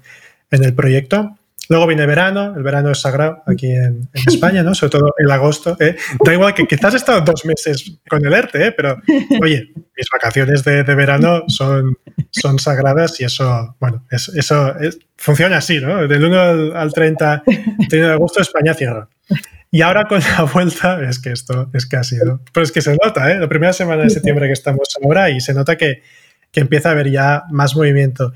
[0.51, 1.37] en el proyecto.
[1.69, 4.75] Luego viene verano, el verano es sagrado aquí en, España, ¿no?
[4.75, 5.77] Sobre todo el agosto.
[5.79, 5.95] ¿eh?
[6.21, 8.71] Da igual que quizás he estado dos meses con el ERTE, ¿eh?
[8.73, 9.01] pero
[9.41, 11.97] oye, mis vacaciones de, de, verano son,
[12.29, 14.75] son sagradas y eso, bueno, eso
[15.15, 16.07] funciona así, ¿no?
[16.09, 19.07] Del 1 al, al 30, 30 de agosto España cierra.
[19.73, 22.41] Y ahora con la vuelta, es que esto es que ha sido.
[22.51, 23.39] Pero es que se nota, ¿eh?
[23.39, 26.03] La primera semana de septiembre que estamos ahora y se nota que,
[26.51, 28.33] que empieza a haber ya más movimiento.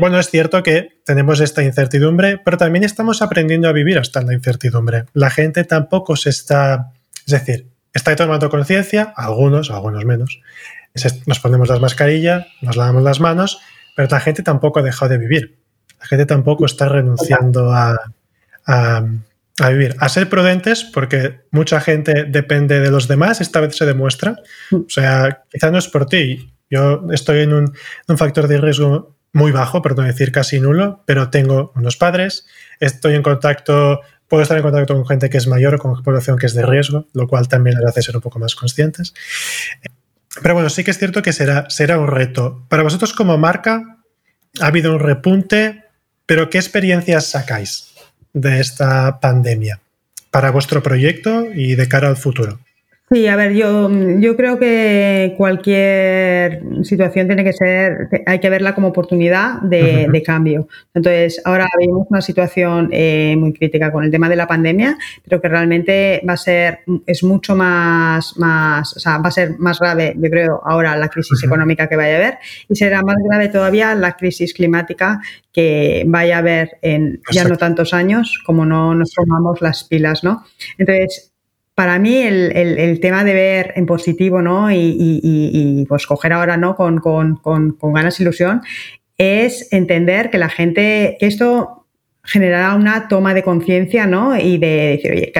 [0.00, 4.32] Bueno, es cierto que tenemos esta incertidumbre, pero también estamos aprendiendo a vivir hasta la
[4.32, 5.04] incertidumbre.
[5.12, 6.92] La gente tampoco se está.
[7.26, 10.40] Es decir, está tomando conciencia, algunos, algunos menos.
[11.26, 13.60] Nos ponemos las mascarillas, nos lavamos las manos,
[13.94, 15.58] pero la gente tampoco ha dejado de vivir.
[16.00, 17.98] La gente tampoco está renunciando a
[19.60, 24.36] vivir, a ser prudentes, porque mucha gente depende de los demás, esta vez se demuestra.
[24.70, 24.76] Mm.
[24.76, 26.52] O sea, quizá no es por ti.
[26.70, 27.72] Yo estoy en un,
[28.16, 32.46] factor de riesgo muy bajo, por no decir casi nulo, pero tengo unos padres,
[32.80, 36.38] estoy en contacto, puedo estar en contacto con gente que es mayor o con población
[36.38, 39.12] que es de riesgo, lo cual también les hace ser un poco más conscientes.
[40.42, 42.64] Pero bueno, sí que es cierto que será, será un reto.
[42.68, 43.98] Para vosotros como marca,
[44.60, 45.84] ha habido un repunte,
[46.24, 47.91] pero ¿qué experiencias sacáis?
[48.32, 49.80] De esta pandemia
[50.30, 52.60] para vuestro proyecto y de cara al futuro?
[53.12, 53.90] Sí, a ver, yo,
[54.20, 60.66] yo creo que cualquier situación tiene que ser, hay que verla como oportunidad de, cambio.
[60.94, 65.42] Entonces, ahora vemos una situación eh, muy crítica con el tema de la pandemia, pero
[65.42, 69.78] que realmente va a ser, es mucho más, más, o sea, va a ser más
[69.78, 72.38] grave, yo creo, ahora la crisis económica que vaya a haber
[72.68, 75.20] y será más grave todavía la crisis climática
[75.52, 80.24] que vaya a haber en ya no tantos años como no nos tomamos las pilas,
[80.24, 80.44] ¿no?
[80.78, 81.31] Entonces,
[81.74, 84.70] para mí el, tema de ver en positivo ¿no?
[84.70, 86.76] y, pues coger ahora ¿no?
[86.76, 87.00] Con,
[87.94, 88.60] ganas e ilusión
[89.16, 91.86] es entender que la gente, que esto
[92.24, 94.38] generará una toma de conciencia ¿no?
[94.38, 95.32] y de decir, oye,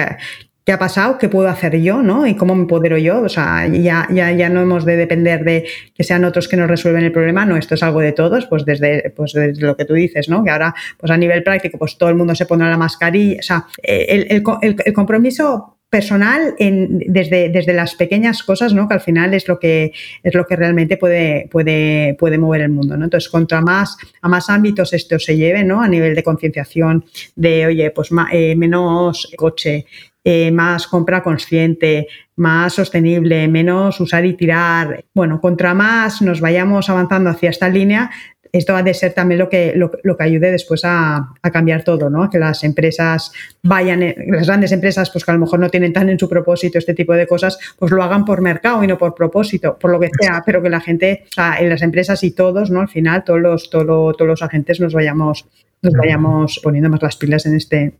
[0.65, 1.17] ¿qué, ha pasado?
[1.17, 2.01] ¿Qué puedo hacer yo?
[2.01, 2.25] ¿no?
[2.25, 3.21] ¿Y cómo me empodero yo?
[3.21, 6.67] O sea, ya, ya, ya no hemos de depender de que sean otros que nos
[6.67, 9.85] resuelven el problema, no, esto es algo de todos, pues desde, pues desde lo que
[9.85, 10.43] tú dices, ¿no?
[10.43, 13.43] Que ahora, pues a nivel práctico, pues todo el mundo se pone la mascarilla, o
[13.43, 14.43] sea, el,
[14.85, 18.87] el compromiso personal desde, desde las pequeñas cosas, ¿no?
[18.87, 22.71] Que al final es lo que es lo que realmente puede, puede, puede mover el
[22.71, 22.97] mundo.
[22.97, 23.03] ¿no?
[23.03, 25.83] Entonces, contra más, a más ámbitos esto se lleve, ¿no?
[25.83, 29.85] A nivel de concienciación, de oye, pues eh, menos coche,
[30.23, 35.05] eh, más compra consciente, más sostenible, menos usar y tirar.
[35.13, 38.09] Bueno, contra más nos vayamos avanzando hacia esta línea,
[38.53, 42.29] esto ha de ser también lo que, lo, que ayude después a, cambiar todo, ¿no?
[42.29, 43.31] Que las empresas
[43.63, 46.29] vayan, eh, las grandes empresas, pues que a lo mejor no tienen tan en su
[46.29, 49.89] propósito este tipo de cosas, pues lo hagan por mercado y no por propósito, por
[49.89, 52.81] lo que sea, pero que la gente, o sea, en las empresas y todos, ¿no?
[52.81, 55.47] Al final, todos los, todos los agentes nos vayamos,
[55.81, 57.93] nos vayamos poniendo más las pilas en este,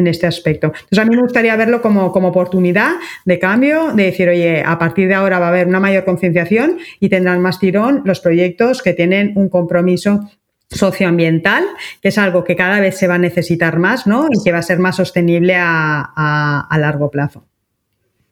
[0.00, 0.68] en este aspecto.
[0.68, 2.92] Entonces, a mí me gustaría verlo como, como oportunidad
[3.24, 6.78] de cambio, de decir, oye, a partir de ahora va a haber una mayor concienciación
[7.00, 10.30] y tendrán más tirón los proyectos que tienen un compromiso
[10.70, 11.64] socioambiental,
[12.02, 14.28] que es algo que cada vez se va a necesitar más ¿no?
[14.30, 17.47] y que va a ser más sostenible a, a largo plazo.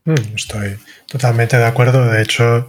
[0.07, 0.77] Mm, estoy
[1.09, 2.07] totalmente de acuerdo.
[2.07, 2.69] De hecho,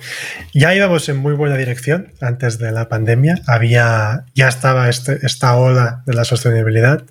[0.54, 3.40] ya íbamos en muy buena dirección antes de la pandemia.
[3.46, 7.04] Había, ya estaba este, esta ola de la sostenibilidad.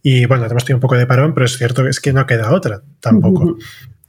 [0.00, 2.26] Y bueno, hemos tenido un poco de parón, pero es cierto que es que no
[2.26, 3.56] queda otra tampoco.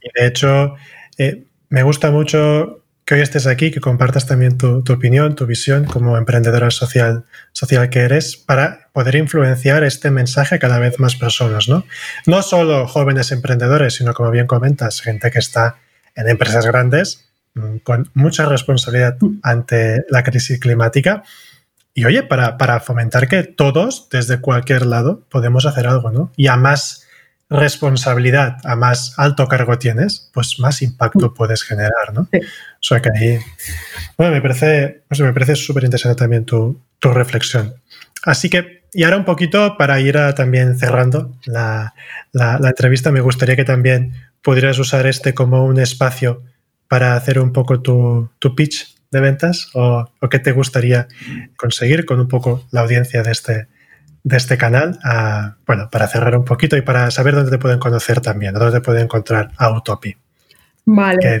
[0.00, 0.76] Y de hecho,
[1.18, 5.84] eh, me gusta mucho que hoy estés aquí, que compartas también tu, opinión, tu visión
[5.84, 11.14] como emprendedora social, social que eres, para poder influenciar este mensaje a cada vez más
[11.14, 11.84] personas, ¿no?
[12.26, 15.76] No solo jóvenes emprendedores, sino como bien comentas, gente que está
[16.14, 21.24] en empresas grandes mm, con mucha responsabilidad ante la crisis climática.
[21.92, 26.32] Y oye, para, para fomentar que todos, desde cualquier lado, podemos hacer algo, ¿no?
[26.36, 27.03] Y a más
[27.50, 32.22] responsabilidad a más alto cargo tienes, pues más impacto puedes generar, ¿no?
[32.32, 33.38] O sea que ahí,
[34.16, 37.74] bueno, me parece, me parece súper interesante también tu, reflexión.
[38.24, 41.92] Así que, y ahora un poquito para ir también cerrando la,
[42.62, 46.42] entrevista, me gustaría que también pudieras usar este como un espacio
[46.88, 51.08] para hacer un poco tu, pitch de ventas o, qué te gustaría
[51.56, 53.66] conseguir con un poco la audiencia de este,
[54.24, 54.98] de este canal.
[55.66, 58.84] bueno, para cerrar un poquito y para saber dónde te pueden conocer también, dónde te
[58.84, 60.16] pueden encontrar a Utopi.
[60.86, 61.40] Vale.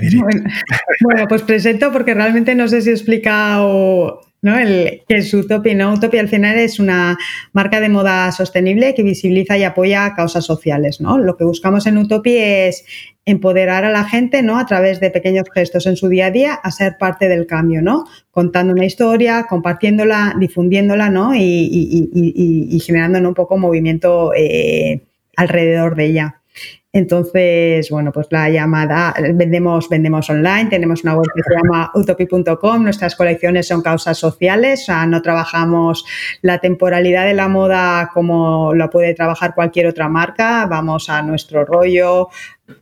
[1.00, 4.58] Bueno, pues presento porque realmente no sé si he explicado ¿no?
[4.58, 5.94] El, que es Utopi, ¿no?
[5.94, 7.16] Utopi al final es una
[7.54, 11.16] marca de moda sostenible que visibiliza y apoya causas sociales, ¿no?
[11.16, 12.84] Lo que buscamos en Utopi es
[13.24, 14.58] empoderar a la gente, ¿no?
[14.58, 17.80] A través de pequeños gestos en su día a día a ser parte del cambio,
[17.80, 18.04] ¿no?
[18.30, 21.34] Contando una historia, compartiéndola, difundiéndola, ¿no?
[21.34, 25.00] Y, generando un poco movimiento eh,
[25.36, 26.40] alrededor de ella.
[26.94, 32.84] Entonces, bueno, pues la llamada, vendemos, vendemos online, tenemos una web que se llama utopi.com,
[32.84, 36.04] nuestras colecciones son causas sociales, o sea, no trabajamos
[36.40, 41.64] la temporalidad de la moda como lo puede trabajar cualquier otra marca, vamos a nuestro
[41.64, 42.28] rollo,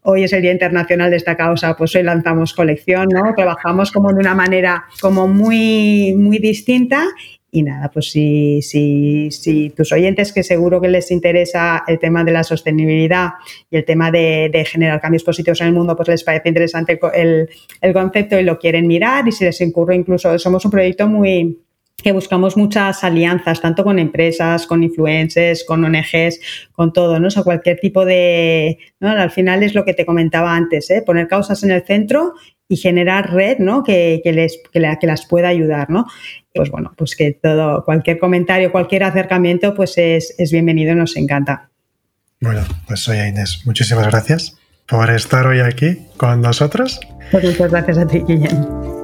[0.03, 3.33] hoy es el Día Internacional de esta causa, pues hoy lanzamos colección, ¿no?
[3.35, 7.07] Trabajamos como de una manera como muy, muy distinta
[7.55, 12.32] y nada, pues si, si, tus oyentes, que seguro que les interesa el tema de
[12.32, 13.32] la sostenibilidad
[13.70, 17.50] y el tema de, generar cambios positivos en el mundo, pues les parece interesante el,
[17.82, 21.59] el, concepto y lo quieren mirar y si les incurre incluso, somos un proyecto muy
[22.03, 26.40] que buscamos muchas alianzas, tanto con empresas, con influencers, con ONGs,
[26.72, 27.28] con todo, ¿no?
[27.28, 28.78] O sea, cualquier tipo de...
[28.98, 29.11] ¿no?
[29.11, 31.03] Al final es lo que te comentaba antes, ¿eh?
[31.05, 32.34] Poner causas en el centro
[32.73, 33.83] y generar red, ¿no?
[33.83, 36.07] Que, les, que, las pueda ayudar, ¿no?
[36.55, 41.68] Pues bueno, pues que todo, cualquier comentario, cualquier acercamiento, pues es, es bienvenido, nos encanta.
[42.41, 43.61] Bueno, pues soy Inés.
[43.66, 44.57] Muchísimas gracias
[44.89, 46.99] por estar hoy aquí con nosotros.
[47.31, 49.01] Pues muchas gracias a ti, Guillén.